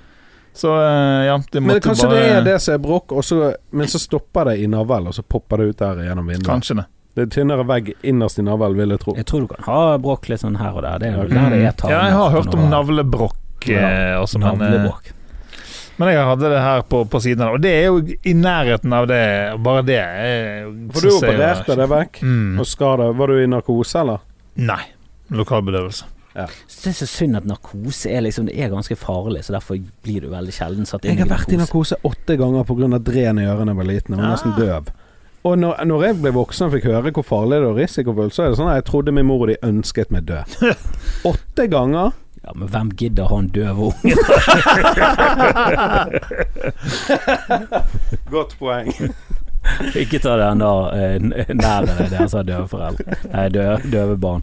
[0.58, 3.54] Så eh, ja, det Men kanskje bare det er det som er brokk, og så-
[3.70, 6.48] men så stopper det i navlen, og så popper det ut der gjennom vinduet.
[6.50, 6.86] Kanskje det.
[7.14, 9.14] Det er tynnere vegg innerst i navlen, vil jeg tro.
[9.16, 10.98] Jeg tror du kan ha brokk litt sånn her og der.
[11.02, 11.94] Det er der det er tarmer.
[11.94, 15.12] Ja, jeg har hørt om navlebrokk Ja, eh, også, men, eh, Navlebrokk.
[15.98, 18.92] Men jeg hadde det her på, på siden av Og det er jo i nærheten
[18.94, 19.22] av det,
[19.64, 22.60] bare det Jeg, For du opererte det vekk, Mm.
[22.60, 23.10] og skada.
[23.18, 24.18] Var du i narkose, eller?
[24.56, 24.82] Nei.
[25.30, 26.04] Lokalbedøvelse.
[26.68, 29.78] Så Det er så synd at narkose er liksom Det er ganske farlig, så derfor
[30.04, 32.98] blir du veldig sjelden satt inn Jeg har vært i narkose åtte ganger pga.
[33.02, 34.14] dren i ørene da jeg var liten.
[34.14, 34.92] Jeg var nesten døv.
[35.44, 38.34] Og når, når jeg ble voksen og fikk høre hvor farlig det er og risikofullt,
[38.34, 40.56] så er det sånn at jeg trodde min mor og de ønsket meg død.
[41.30, 42.12] Åtte ganger.
[42.48, 44.14] Ja, men hvem gidder ha en døv unge?
[48.32, 48.88] Godt poeng.
[49.98, 50.70] Ikke ta den da
[51.20, 53.04] nærmere nær dere, dere som har døve foreldre.
[53.34, 54.42] Nei, døve, døve barn.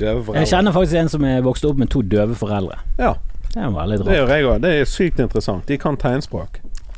[0.00, 2.76] Døve Jeg kjenner faktisk en som er vokst opp med to døve foreldre.
[2.98, 3.12] Ja,
[3.54, 4.58] Det er veldig det gjør jeg òg.
[4.66, 5.62] Det er sykt interessant.
[5.70, 6.52] De kan tegnspråk.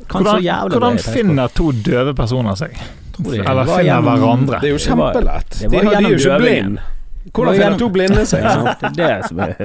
[0.09, 1.15] Kan Hvordan, jævlig hvordan tegnspråk.
[1.19, 2.71] finner to døve personer seg?
[3.21, 4.57] Eller finner hverandre?
[4.61, 5.49] Det er jo Det var- kjempelett.
[5.59, 5.87] De, de er jo
[6.17, 6.41] ikke døvingen.
[6.41, 6.77] blind.
[7.33, 8.43] Hvordan finner to blinde seg?
[8.45, 9.55] Ja, det er det som er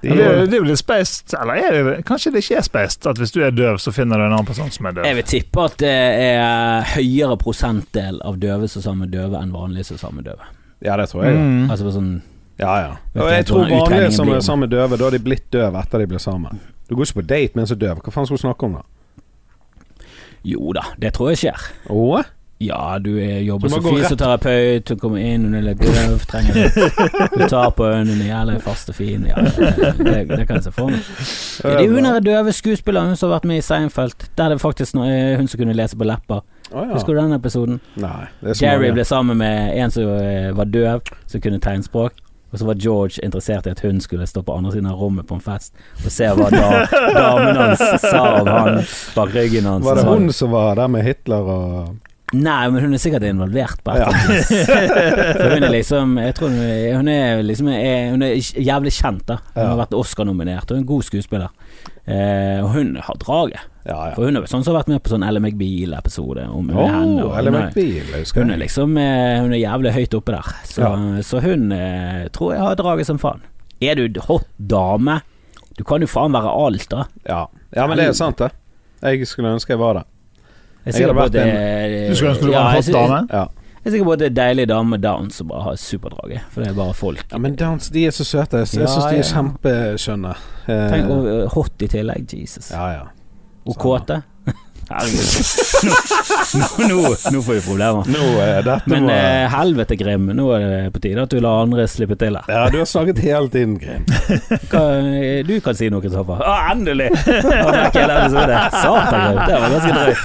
[0.00, 2.64] De Det, er- det er jo litt spaced, eller er det, kanskje det ikke er
[2.64, 5.04] spaced, at hvis du er døv, så finner du en annen person som er døv.
[5.04, 9.52] Jeg vil tippe at det er høyere prosentdel av døve som sammen med døve enn
[9.52, 10.48] vanlige som sammen med døve.
[10.80, 11.36] Ja, det tror jeg.
[11.36, 11.66] Mm.
[11.68, 12.08] Altså sånn
[12.60, 12.94] Ja, ja.
[13.20, 16.00] Og jeg tror vanlige som er sammen med døve, da har de blitt døve etter
[16.00, 16.62] de ble sammen.
[16.88, 18.00] Du går ikke på date mens du er døv.
[18.00, 18.86] Hva faen skal du snakke om da?
[20.48, 21.68] Jo da, det tror jeg skjer.
[21.92, 22.24] Åh?
[22.62, 26.98] Ja, du er, jobber som fysioterapeut, du kommer inn, hun er litt døv, trenger litt
[27.38, 29.22] Du tar på henne, hun er jævlig fast og fin.
[29.30, 31.06] Ja, det, det, kan jeg se for meg.
[31.64, 34.28] Det er hun der døve skuespilleren, hun som har vært med i Seinfeld.
[34.36, 36.42] Der det faktisk er hun som kunne lese på lepper.
[36.68, 36.90] Oh, ja.
[36.98, 37.80] Husker du den episoden?
[37.96, 38.98] Nei, det er så Jerry mange.
[38.98, 42.20] ble sammen med en som eh, var døv, som kunne tegnspråk.
[42.52, 45.24] Og så var George interessert i at hun skulle stå på andre siden av rommet
[45.24, 45.72] på en fest
[46.04, 46.84] og se hva da,
[47.22, 48.80] damen hans sa om han
[49.16, 49.86] bak ryggen hans.
[49.86, 53.80] Var det hun som var der med Hitler og Nei, men hun er sikkert involvert
[53.82, 54.06] på et Ja.
[54.06, 55.36] eller annet.
[55.40, 59.24] For hun er liksom Jeg tror hun hun er liksom er, Hun er jævlig kjent,
[59.26, 59.36] da.
[59.54, 59.68] Hun Ja.
[59.72, 61.48] har vært Oscar-nominert og er en god skuespiller.
[62.06, 63.60] Eh, og hun har draget.
[63.86, 64.14] Ja, ja.
[64.14, 67.00] For hun er sånn som har vært med på sånn Elle McBeal-episode om Å, henne.
[67.00, 67.18] hun
[67.56, 70.54] er- hun er liksom eh, Hun er jævlig høyt oppe der.
[70.64, 70.82] Så,
[71.26, 73.40] så hun eh, tror jeg har draget som faen.
[73.82, 75.22] Er du hot dame?
[75.78, 77.04] Du kan jo faen være alt, da.
[77.26, 77.46] Ja.
[77.74, 78.50] ja, men det er sant, det.
[79.02, 80.04] Jeg skulle ønske jeg var det.
[80.86, 82.94] Jeg er Jeg sikker på at det Du skulle ønske du ja, var en jeg
[82.94, 83.18] dame?
[83.30, 83.44] Ja.
[83.80, 86.40] Jeg er sikker på at det er deilige damer med downs som bare har superdraget.
[86.52, 87.24] For det er bare folk.
[87.32, 88.56] ja men downs, de er så søte.
[88.60, 90.34] Jeg Ja, syns de er kjempeskjønne.
[90.68, 92.34] Eh, Tenk og eh, hot i tillegg.
[92.34, 92.70] Jesus.
[92.70, 93.02] ja, ja.
[93.66, 94.22] Og kåte.
[94.90, 97.00] Nå, nå,
[97.32, 98.04] nå får vi problemer.
[98.10, 98.24] Nå
[98.66, 100.26] dette Men må- eh, helvete, Grim.
[100.34, 102.44] Nå er det på tide at du lar andre slippe til her.
[102.50, 104.04] Ja, du har snakket hele tiden, Grim.
[104.50, 106.42] Eh, du kan si noe, Kristoffer.
[106.42, 107.08] Å, endelig!
[107.20, 109.38] Satan, Grim.
[109.46, 110.22] Det var ganske drøyt.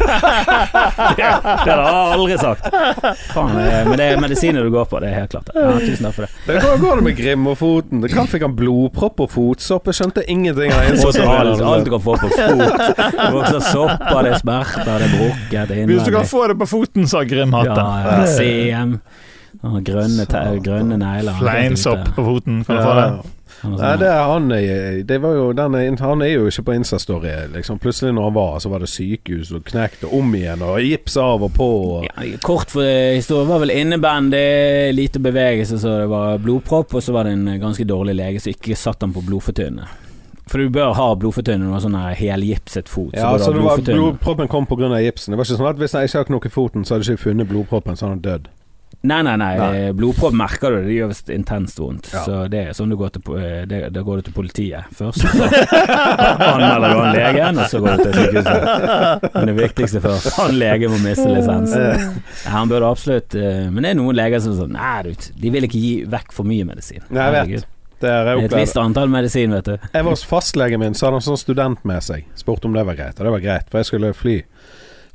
[1.15, 1.29] Det,
[1.65, 2.63] det har jeg aldri sagt.
[3.33, 5.49] Faen, eh, men det er medisiner du går på, det er helt klart.
[5.55, 6.31] Ja, tusen takk for det.
[6.49, 8.01] Det går, går det med Grim og foten?
[8.05, 9.89] Det kan fikk han blodpropp og fotsopp?
[9.91, 12.39] Jeg skjønte ingenting av alt, alt du kan få på fot.
[12.95, 16.47] Det vokser sopper, det er smerter, det er brukket, det er Hvis du kan få
[16.47, 17.75] det på foten, sa Grimhatten.
[17.75, 18.99] Ja, ja, CM.
[19.63, 20.25] Og grønne,
[20.61, 21.31] grønne negler.
[21.31, 23.31] er Fleinsopp på foten, kan du få det?
[23.61, 26.63] Han Nei, sånn- det er han er, det var jo denne, Han er jo ikke
[26.67, 27.47] på Insta-story.
[27.53, 27.79] Liksom.
[27.79, 31.15] Plutselig når han var, så var det sykehus og knekt og om igjen, og gips
[31.17, 31.69] av og på.
[32.01, 37.01] Og, Ja, kort for historien var vel innebandy, lite bevegelse, så det var blodpropp, og
[37.01, 39.87] så var det en ganske dårlig lege som ikke satt han på blodfortynnende.
[40.51, 43.15] For du bør ha blodfortynner når sånn her helgipset fot.
[43.17, 44.91] ja, bør så det var, blodproppen kom pga.
[45.01, 45.33] gipsen.
[45.33, 47.29] Det var ikke sånn at hvis jeg ikke hadde knokket foten, så hadde jeg ikke
[47.31, 48.53] funnet blodproppen, så hadde han dødd.
[49.05, 49.57] Nei, nei, nei.
[49.59, 49.91] Nei.
[49.93, 52.07] Blodpropp merker du, det gjør visst intenst vondt.
[52.13, 52.23] Ja.
[52.25, 55.21] Så det er sånn du går til, eh, det, Da går du til politiet først.
[55.21, 55.49] Så
[56.53, 59.29] anmelder du han legen, og så går du til sykehuset.
[59.35, 60.31] Men det viktigste først.
[60.39, 62.17] Han legen må miste lisensen.
[62.49, 65.53] Han burde absolutt eh, Men det er noen leger som er sånn Nei, du, de
[65.53, 67.05] vil ikke gi vekk for mye medisin.
[67.13, 67.71] Nei, jeg vet.
[68.09, 68.25] Herregud.
[68.25, 69.75] Det har jeg Det er et visst antall medisin, vet du.
[69.93, 72.25] Jeg var hos fastlegen min, så hadde han sånn student med seg.
[72.35, 74.37] Spurte om det var greit, og det var greit, for jeg skulle fly.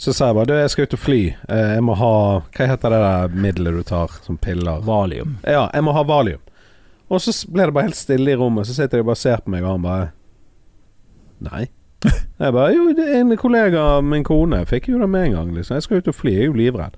[0.00, 1.20] Så sa jeg bare du, jeg skal ut og fly.
[1.48, 2.12] Eh, Jeg må ha
[2.56, 4.80] Hva heter det der middelet du tar som piller?
[4.86, 5.36] Valium.
[5.44, 6.40] Ja, jeg må ha valium.
[7.10, 8.66] Og så ble det bare helt stille i rommet.
[8.66, 10.08] Så sitter de bare og ser på meg, og han bare
[11.40, 11.66] Nei.
[12.40, 15.76] Jeg bare Jo, en kollega av min kone fikk jo det med en gang, liksom.
[15.76, 16.96] Jeg skal ut og fly, jeg er jo livredd.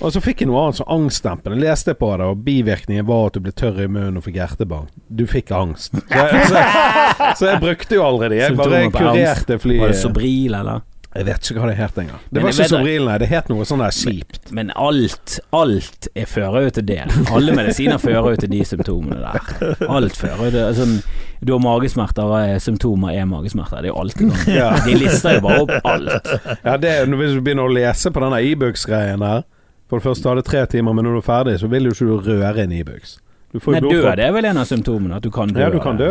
[0.00, 1.56] Og så fikk jeg noe annet, sånn angstdempende.
[1.62, 4.36] Leste jeg på det, og bivirkningen var at du ble tørr i munnen og fikk
[4.42, 4.90] hjertebank.
[5.08, 5.96] Du fikk angst.
[6.10, 8.42] Så jeg, så, så jeg brukte jo aldri det.
[8.42, 9.80] Jeg bare kurerte flyet.
[9.82, 9.98] Var det.
[10.02, 10.84] Sobril, eller?
[11.16, 12.20] Jeg vet ikke hva det het engang.
[12.28, 12.68] Det Men var ikke.
[12.68, 13.14] Sobril, nei.
[13.22, 14.50] Det het noe sånn der kjipt.
[14.56, 16.98] Men alt, alt er fører jo til det.
[17.32, 19.88] Alle medisiner fører jo til de symptomene der.
[19.88, 20.96] Alt fører jo til sånn,
[21.40, 23.80] Du har magesmerter, er symptomer er magesmerter?
[23.80, 24.54] Det er jo alltid sånn.
[24.58, 24.70] Ja.
[24.84, 26.32] De lister jo bare opp alt.
[26.66, 29.44] Ja, det, hvis du begynner å lese på denne Ibux-greien der
[29.88, 31.90] For det første tar det tre timer, men når du er ferdig, så vil jo
[31.94, 33.18] ikke du røre en Ibux.
[33.54, 35.60] E får Nei, jo død er vel en av symptomene, at du kan dø.
[35.62, 36.08] Ja, du kan dø.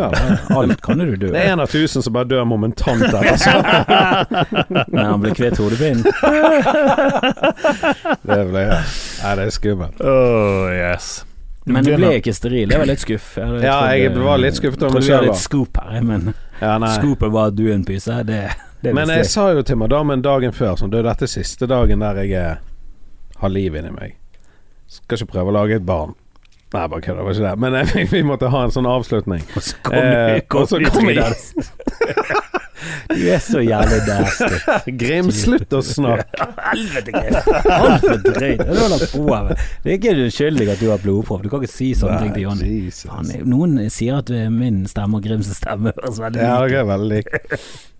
[0.55, 1.27] Alt kan du dø.
[1.27, 4.85] Det er en av tusen som bare dør momentant etterpå.
[4.87, 6.03] Men han blir kvitt hodepinen.
[8.25, 10.01] Det ble Nei, det er skummelt.
[10.01, 11.23] Oh, yes.
[11.65, 12.69] Men du ble ikke steril.
[12.69, 13.31] Det var litt skuff.
[13.41, 16.33] Jeg Ja, trodde- jeg var litt skuffet over meg Trodde vi litt scoop her, men
[16.61, 18.23] Ja, scoopet var at du er en pyse.
[18.23, 18.41] Det,
[18.83, 19.25] det Men jeg jeg.
[19.33, 22.57] sa jo til madammen dagen før sånn dette er siste dagen der jeg er,
[23.41, 24.15] har liv inni meg.
[24.87, 26.13] Skal ikke prøve å lage et barn.
[26.75, 27.57] Nei, bare kødder, det var ikke det.
[27.59, 29.43] Men vi måtte ha en sånn avslutning.
[29.55, 31.65] Og så kom Eh, du- kom og så kom jeg-.
[33.09, 34.91] Du er så jævlig nasty.
[35.01, 36.49] Grim, slutt å snakke.
[36.71, 37.39] Helvete, Grim.
[37.79, 38.63] Altfor drøyt.
[38.63, 39.25] Det er lagt på.
[39.85, 41.43] Det er ikke uskyldig at du har blodpropp.
[41.45, 43.43] Du kan ikke si sånne ting til Jonny.
[43.45, 46.89] Noen sier at eh, min stemme og Grims stemme høres veldig Ja, lik det er
[46.89, 47.21] veldig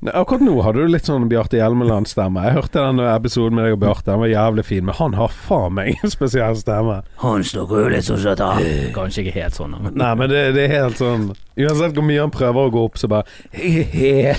[0.06, 2.44] Akkurat nå har du litt sånn Bjarte Hjelmeland-stemme.
[2.46, 4.86] Jeg hørte den episoden med deg og Bjarte, den var jævlig fin.
[4.86, 7.00] Men han har faen meg en spesiell stemme.
[7.24, 8.92] Han snakker jo litt sånn som dette.
[8.94, 12.20] Kanskje ikke helt sånn, men Nei, men det, det er helt sånn Uansett hvor mye
[12.20, 13.24] han prøver å gå opp, så bare
[13.56, 14.36] er.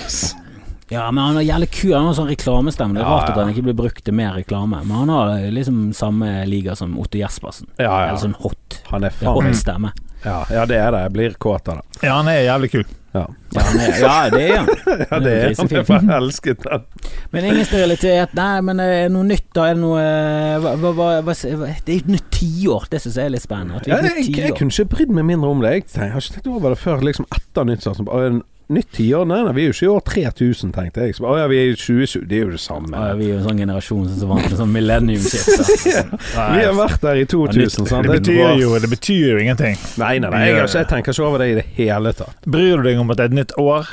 [0.89, 1.93] Ja, men han har jævlig kul.
[1.97, 2.95] Han har sånn reklamestemme.
[2.95, 4.79] Det er Ja, rart at han ikke blir brukt til mer reklame.
[4.87, 7.67] Men han har liksom samme liga som Otto Jespersen.
[7.77, 8.77] Ja, Eller sånn hot.
[8.91, 9.91] Han er Det er faen hot stemme.
[10.23, 11.01] ja, ja, det er det.
[11.03, 12.07] Jeg blir kåt av det.
[12.07, 12.85] Ja, han er jævlig kul.
[13.17, 13.25] Ja,
[13.57, 14.67] Ja, er, ja det er han.
[15.11, 15.71] ja det er han.
[15.71, 16.83] Jeg bare elsket den.
[17.33, 18.35] Men ingen sterilitet.
[18.37, 19.69] Nei, men er det noe nytt, da?
[19.69, 22.89] Er det noe eh, hva, hva, hva, Det er et nytt tiår.
[22.91, 23.81] Det syns jeg er litt spennende.
[23.89, 25.73] Ja, jeg, nytt jeg kunne ikke brydd meg mindre om det.
[25.77, 27.97] Jeg, jeg har ikke tenkt over det før liksom etter nyttår.
[27.97, 28.43] Sånn,
[28.73, 29.27] nytt tiår?
[29.29, 31.15] Nei, nei, vi er jo ikke i år 3000, tenkte jeg.
[31.17, 32.25] Så, å ja, vi er i 2020.
[32.29, 32.91] Det er jo det samme.
[32.93, 35.45] Ja, vi er jo en sånn generasjon som er vant til sånn millennium-shit.
[36.57, 38.07] Vi har vært der i 2000, sant?
[38.07, 39.77] Det betyr jo, det betyr jo ingenting.
[40.01, 42.35] Nei, nei, nei jeg, jeg tenker ikke over det i det hele tatt.
[42.47, 43.89] Bryr du deg om at det er et nytt år?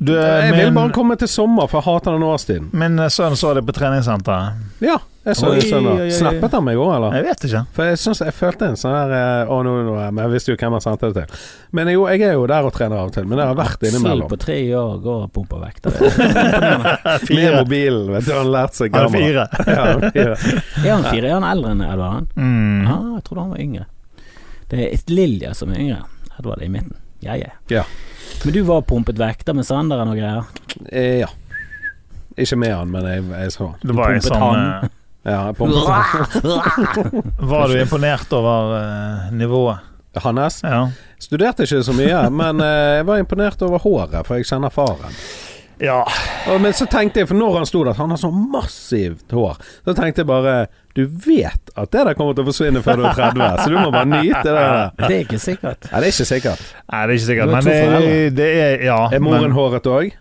[0.00, 2.68] Du, Jeg vil bare komme til sommer, for jeg hater den årstiden.
[2.72, 4.54] min sønn så det på treningssenteret.
[4.80, 4.94] Ja,
[5.28, 5.98] jeg så det søndag.
[6.16, 7.12] Snappet han meg òg, eller?
[7.18, 7.60] Jeg vet ikke.
[7.76, 10.54] For jeg synes jeg følte en sånn der eh, Å, nå, nå, men jeg visste
[10.54, 11.42] jo hvem han sendte det til.
[11.76, 13.76] Men jo, jeg er jo der og trener av og til, men det har vært
[13.84, 14.30] Selv innimellom.
[14.32, 15.90] på tre år går og pumper vekt.
[15.90, 18.32] Det Med mobilen, vet du.
[18.32, 19.20] Han har lært seg Han er gammel.
[19.28, 19.44] fire.
[19.76, 19.84] Ja,
[20.16, 20.40] fire.
[20.86, 21.26] Er han fire?
[21.28, 22.16] Er han eldre enn Edvard?
[22.16, 22.30] han?
[22.40, 22.88] Mm.
[22.88, 23.86] Ah, jeg trodde han var yngre.
[24.72, 26.00] Det er et Lilja som er yngre.
[26.40, 26.96] Edvard er i midten.
[27.20, 27.52] Ja, ja.
[27.68, 27.84] Ja.
[28.44, 30.48] Men du var pumpet vekter med Sanderen og greier?
[30.88, 31.28] Eh, ja.
[32.40, 33.78] Ikke med han, men jeg, jeg så han.
[33.82, 34.96] Det var Pumpet sånn han.
[35.28, 39.86] Ja, jeg pumpet Var du imponert over uh, nivået?
[40.20, 40.56] Hannes.
[40.66, 40.88] Ja.
[41.22, 45.14] Studerte ikke så mye, men uh, jeg var imponert over håret, for jeg kjenner faren.
[45.80, 46.04] Ja.
[46.50, 49.58] Og, men så tenkte jeg, for når han sto der, han har så massivt hår,
[49.84, 50.54] så tenkte jeg bare
[50.96, 53.76] Du vet at det der kommer til å forsvinne før du er 30, så du
[53.78, 54.80] må bare nyte det der.
[55.04, 55.86] Det er ikke sikkert.
[55.92, 56.64] Nei, det er ikke sikkert.
[56.90, 58.98] Nei, det er ikke sikkert, men det, det er Ja.
[59.14, 60.16] Er moren men- håret òg?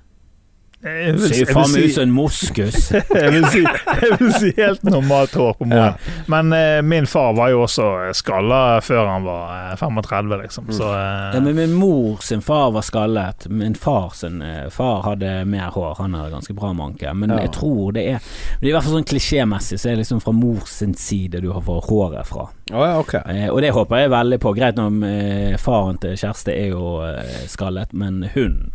[0.80, 2.76] Vil, Ser faen meg ut som en moskus.
[2.94, 5.98] jeg, vil si, jeg vil si helt normalt hår på moren.
[6.32, 10.70] Men eh, min far var jo også skalla før han var eh, 35, liksom.
[10.78, 13.50] Så eh, Ja, men min mor sin far var skallet.
[13.52, 15.98] Min far sin eh, far hadde mer hår.
[16.00, 17.12] Han hadde ganske bra manke.
[17.14, 17.42] Men Ja.
[17.44, 18.24] jeg tror det er
[18.62, 21.44] Det er i hvert fall sånn klisjémessig, så er det liksom fra mors sin side
[21.44, 22.48] du har fått håret fra.
[22.72, 23.22] Oh, ja, okay.
[23.28, 24.56] Eh, og det håper jeg veldig på.
[24.56, 28.70] Greit nok, eh, faren til Kjersti er jo eh, skallet, men hun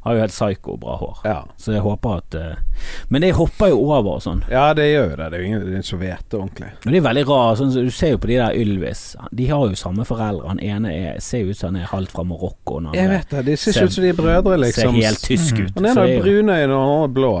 [0.00, 1.16] har jo helt psyko bra hår.
[1.24, 1.38] Ja.
[1.56, 4.44] Så jeg håper at uh, Men det hopper jo over og sånn.
[4.50, 5.30] ja, det gjør jo det.
[5.30, 6.70] Det er jo ingen ingen som vet det ordentlig.
[6.86, 7.58] Og det er veldig rart.
[7.58, 9.02] Sånn, så du ser jo på de der Ylvis.
[9.32, 10.48] De har jo samme foreldre.
[10.48, 12.78] Han ene er, ser jo ut som han er halvt fra Marokko.
[12.94, 13.44] Jeg vet det.
[13.50, 14.94] De ser ikke ut som de er brødre, liksom.
[14.94, 15.72] Ser helt tysk ut.
[15.80, 17.32] Han ene har brunøyne og han blå.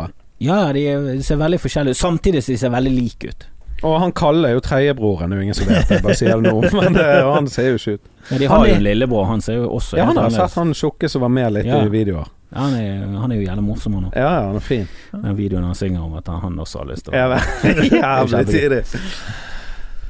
[0.42, 1.96] Ja, de er- ser veldig forskjellige ut.
[2.02, 3.46] Samtidig som de ser veldig like ut.
[3.82, 6.02] Og han Kalle er jo tredjebroren, det er jo ingen som vet det.
[6.02, 6.60] Bare sier det nå.
[6.82, 8.08] Men det, han ser jo ikke ut.
[8.30, 10.74] Ja, de har jo en lillebror, han ser jo også Ja, han har sett han
[10.74, 11.78] tjukke som var med litt Ja.
[11.86, 12.26] i videoer.
[12.48, 14.14] Ja, han, er, han er jo jævlig morsom han òg.
[14.16, 14.86] Ja, ja, han er fin.
[15.12, 17.40] Den videoen han synger om at han også har lyst til å Ja,
[18.24, 18.80] Jævlig tidlig.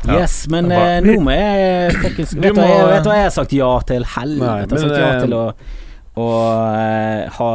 [0.09, 3.27] Yes, men eh, nå må jeg fuckings vet, du hva jeg- vet du hva jeg
[3.27, 4.05] har sagt ja til?
[4.15, 4.47] Helvete.
[4.47, 5.43] Nei, Jeg har sagt ja eh, til å,
[6.23, 6.29] å
[6.79, 7.51] eh, ha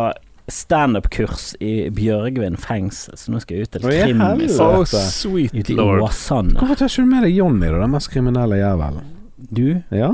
[0.51, 4.67] standup-kurs i Bjørgvin fengsel, så nå skal jeg ut til Å, i Krimis helvete.
[4.67, 5.03] Oh, Dette.
[5.15, 6.03] sweet ute i lord.
[6.09, 6.57] Åsane.
[6.59, 7.79] Hvorfor tar ikke du med deg Jonny, da?
[7.85, 9.07] Den mest kriminelle jævelen.
[9.47, 9.65] Du,
[9.95, 10.11] Ja?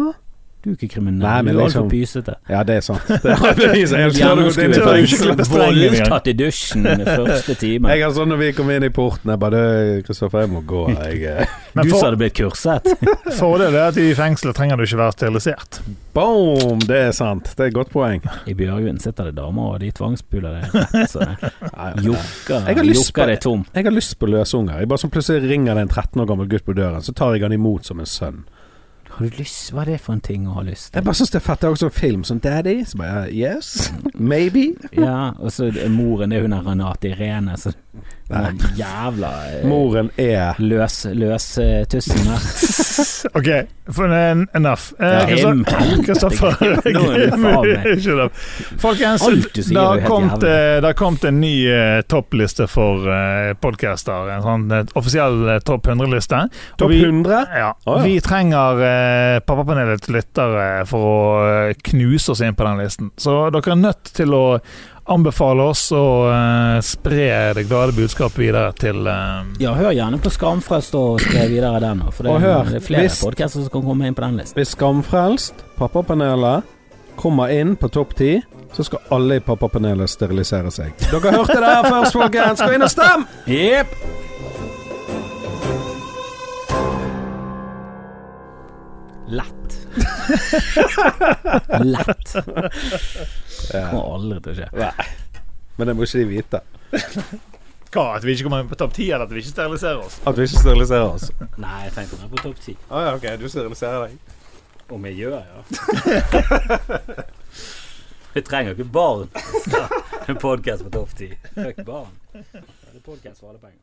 [0.63, 1.23] Du er ikke kriminell.
[1.23, 2.33] Nei, men du er liksom- altfor pysete.
[2.49, 3.07] ja, det er sant.
[3.07, 3.87] Det har jeg.
[3.87, 5.99] Jeg har det er strengen engang.
[5.99, 7.89] voldtatt i dusjen første time.
[7.93, 10.61] Jeg er sånn når vi kom inn i porten Jeg bare «Du, Kristoffer, jeg må
[10.67, 10.81] gå.
[10.97, 12.91] Jeg, eh, Du for, sa det blitt kurset.
[13.39, 15.79] fordelen er at i fengselet trenger du ikke være sterilisert.
[16.13, 16.79] boom!
[16.83, 17.53] Det er sant.
[17.55, 18.19] Det er et godt poeng.
[18.49, 23.65] I Bjørgvin sitter det damer, og de tvangspuler deg Nei, jokker, Jeg har deg tom.
[23.73, 24.79] Jeg har lyst på løsunger.
[24.81, 27.33] Jeg bare sånn Plutselig ringer det en 13 år gammel gutt på døren, så tar
[27.37, 28.43] jeg han imot som en sønn.
[29.09, 29.71] Har du lyst?
[29.73, 30.99] Hva er det for en ting å ha lyst til?
[30.99, 31.61] Jeg bare syns det er fett.
[31.61, 32.77] Det er også en film som Daddy.
[32.87, 34.69] Så bare Yes, maybe.
[34.99, 37.73] Ja, og så moren, er hun der Renate Irene, så
[38.29, 42.43] den jævla eh, moren er løs, løs uh, tussen der.
[43.39, 43.47] OK,
[44.53, 44.91] enough.
[45.01, 45.31] Eh,
[46.05, 47.87] Kristoffer uh, er.
[47.95, 48.27] Ikke det.
[48.79, 54.29] Folkens, du det har kommet, eh, det kommet en ny uh, toppliste for uh, podcaster.
[54.35, 56.43] En sånn eh, offisiell eh, topp 100-liste.
[56.75, 57.41] Og Topp vi- 100?
[57.63, 57.71] Ja.
[57.85, 58.03] oh, ja.
[58.05, 61.17] Vi trenger uh, Pappapanelets lyttere for å
[61.69, 63.11] eh, knuse oss inn på den listen.
[63.19, 64.43] Så dere er nødt til å
[65.09, 70.29] anbefale oss å eh, spre det glade budskapet videre til eh, Ja, hør gjerne på
[70.35, 73.73] Skamfrelst og spre videre den, for det, Og hør, det er flere hvis- podcaster som
[73.73, 74.59] kan komme inn på den listen.
[74.59, 76.67] Hvis Skamfrelst, Pappapanelet,
[77.19, 78.43] kommer inn på topp 10,
[78.77, 80.93] så skal alle i Pappapanelet sterilisere seg.
[81.09, 82.61] Dere hørte det her først, folkens!
[82.61, 83.25] Gå inn og stem!
[83.49, 83.97] Jepp.
[89.29, 89.87] Lett.
[91.83, 92.33] Lett.
[93.71, 94.67] Kommer aldri til å skje.
[95.77, 96.59] Men det må ikke de vite.
[97.93, 98.03] Hva?
[98.17, 100.15] At vi ikke kommer inn på topp 10, eller at vi ikke steriliserer oss?
[100.29, 101.25] At vi ikke steriliserer oss.
[101.61, 102.73] Nei, jeg tenkte meg på topp ti.
[102.89, 103.25] Å ja, ok.
[103.41, 104.13] Du steriliserer deg.
[104.89, 105.59] Om jeg gjør, ja.
[108.33, 109.27] Vi trenger jo ikke barn.
[110.29, 111.27] En podkast på topp ti.
[111.55, 112.13] Fuck barn.
[112.33, 113.81] Det er podkast for alle penger.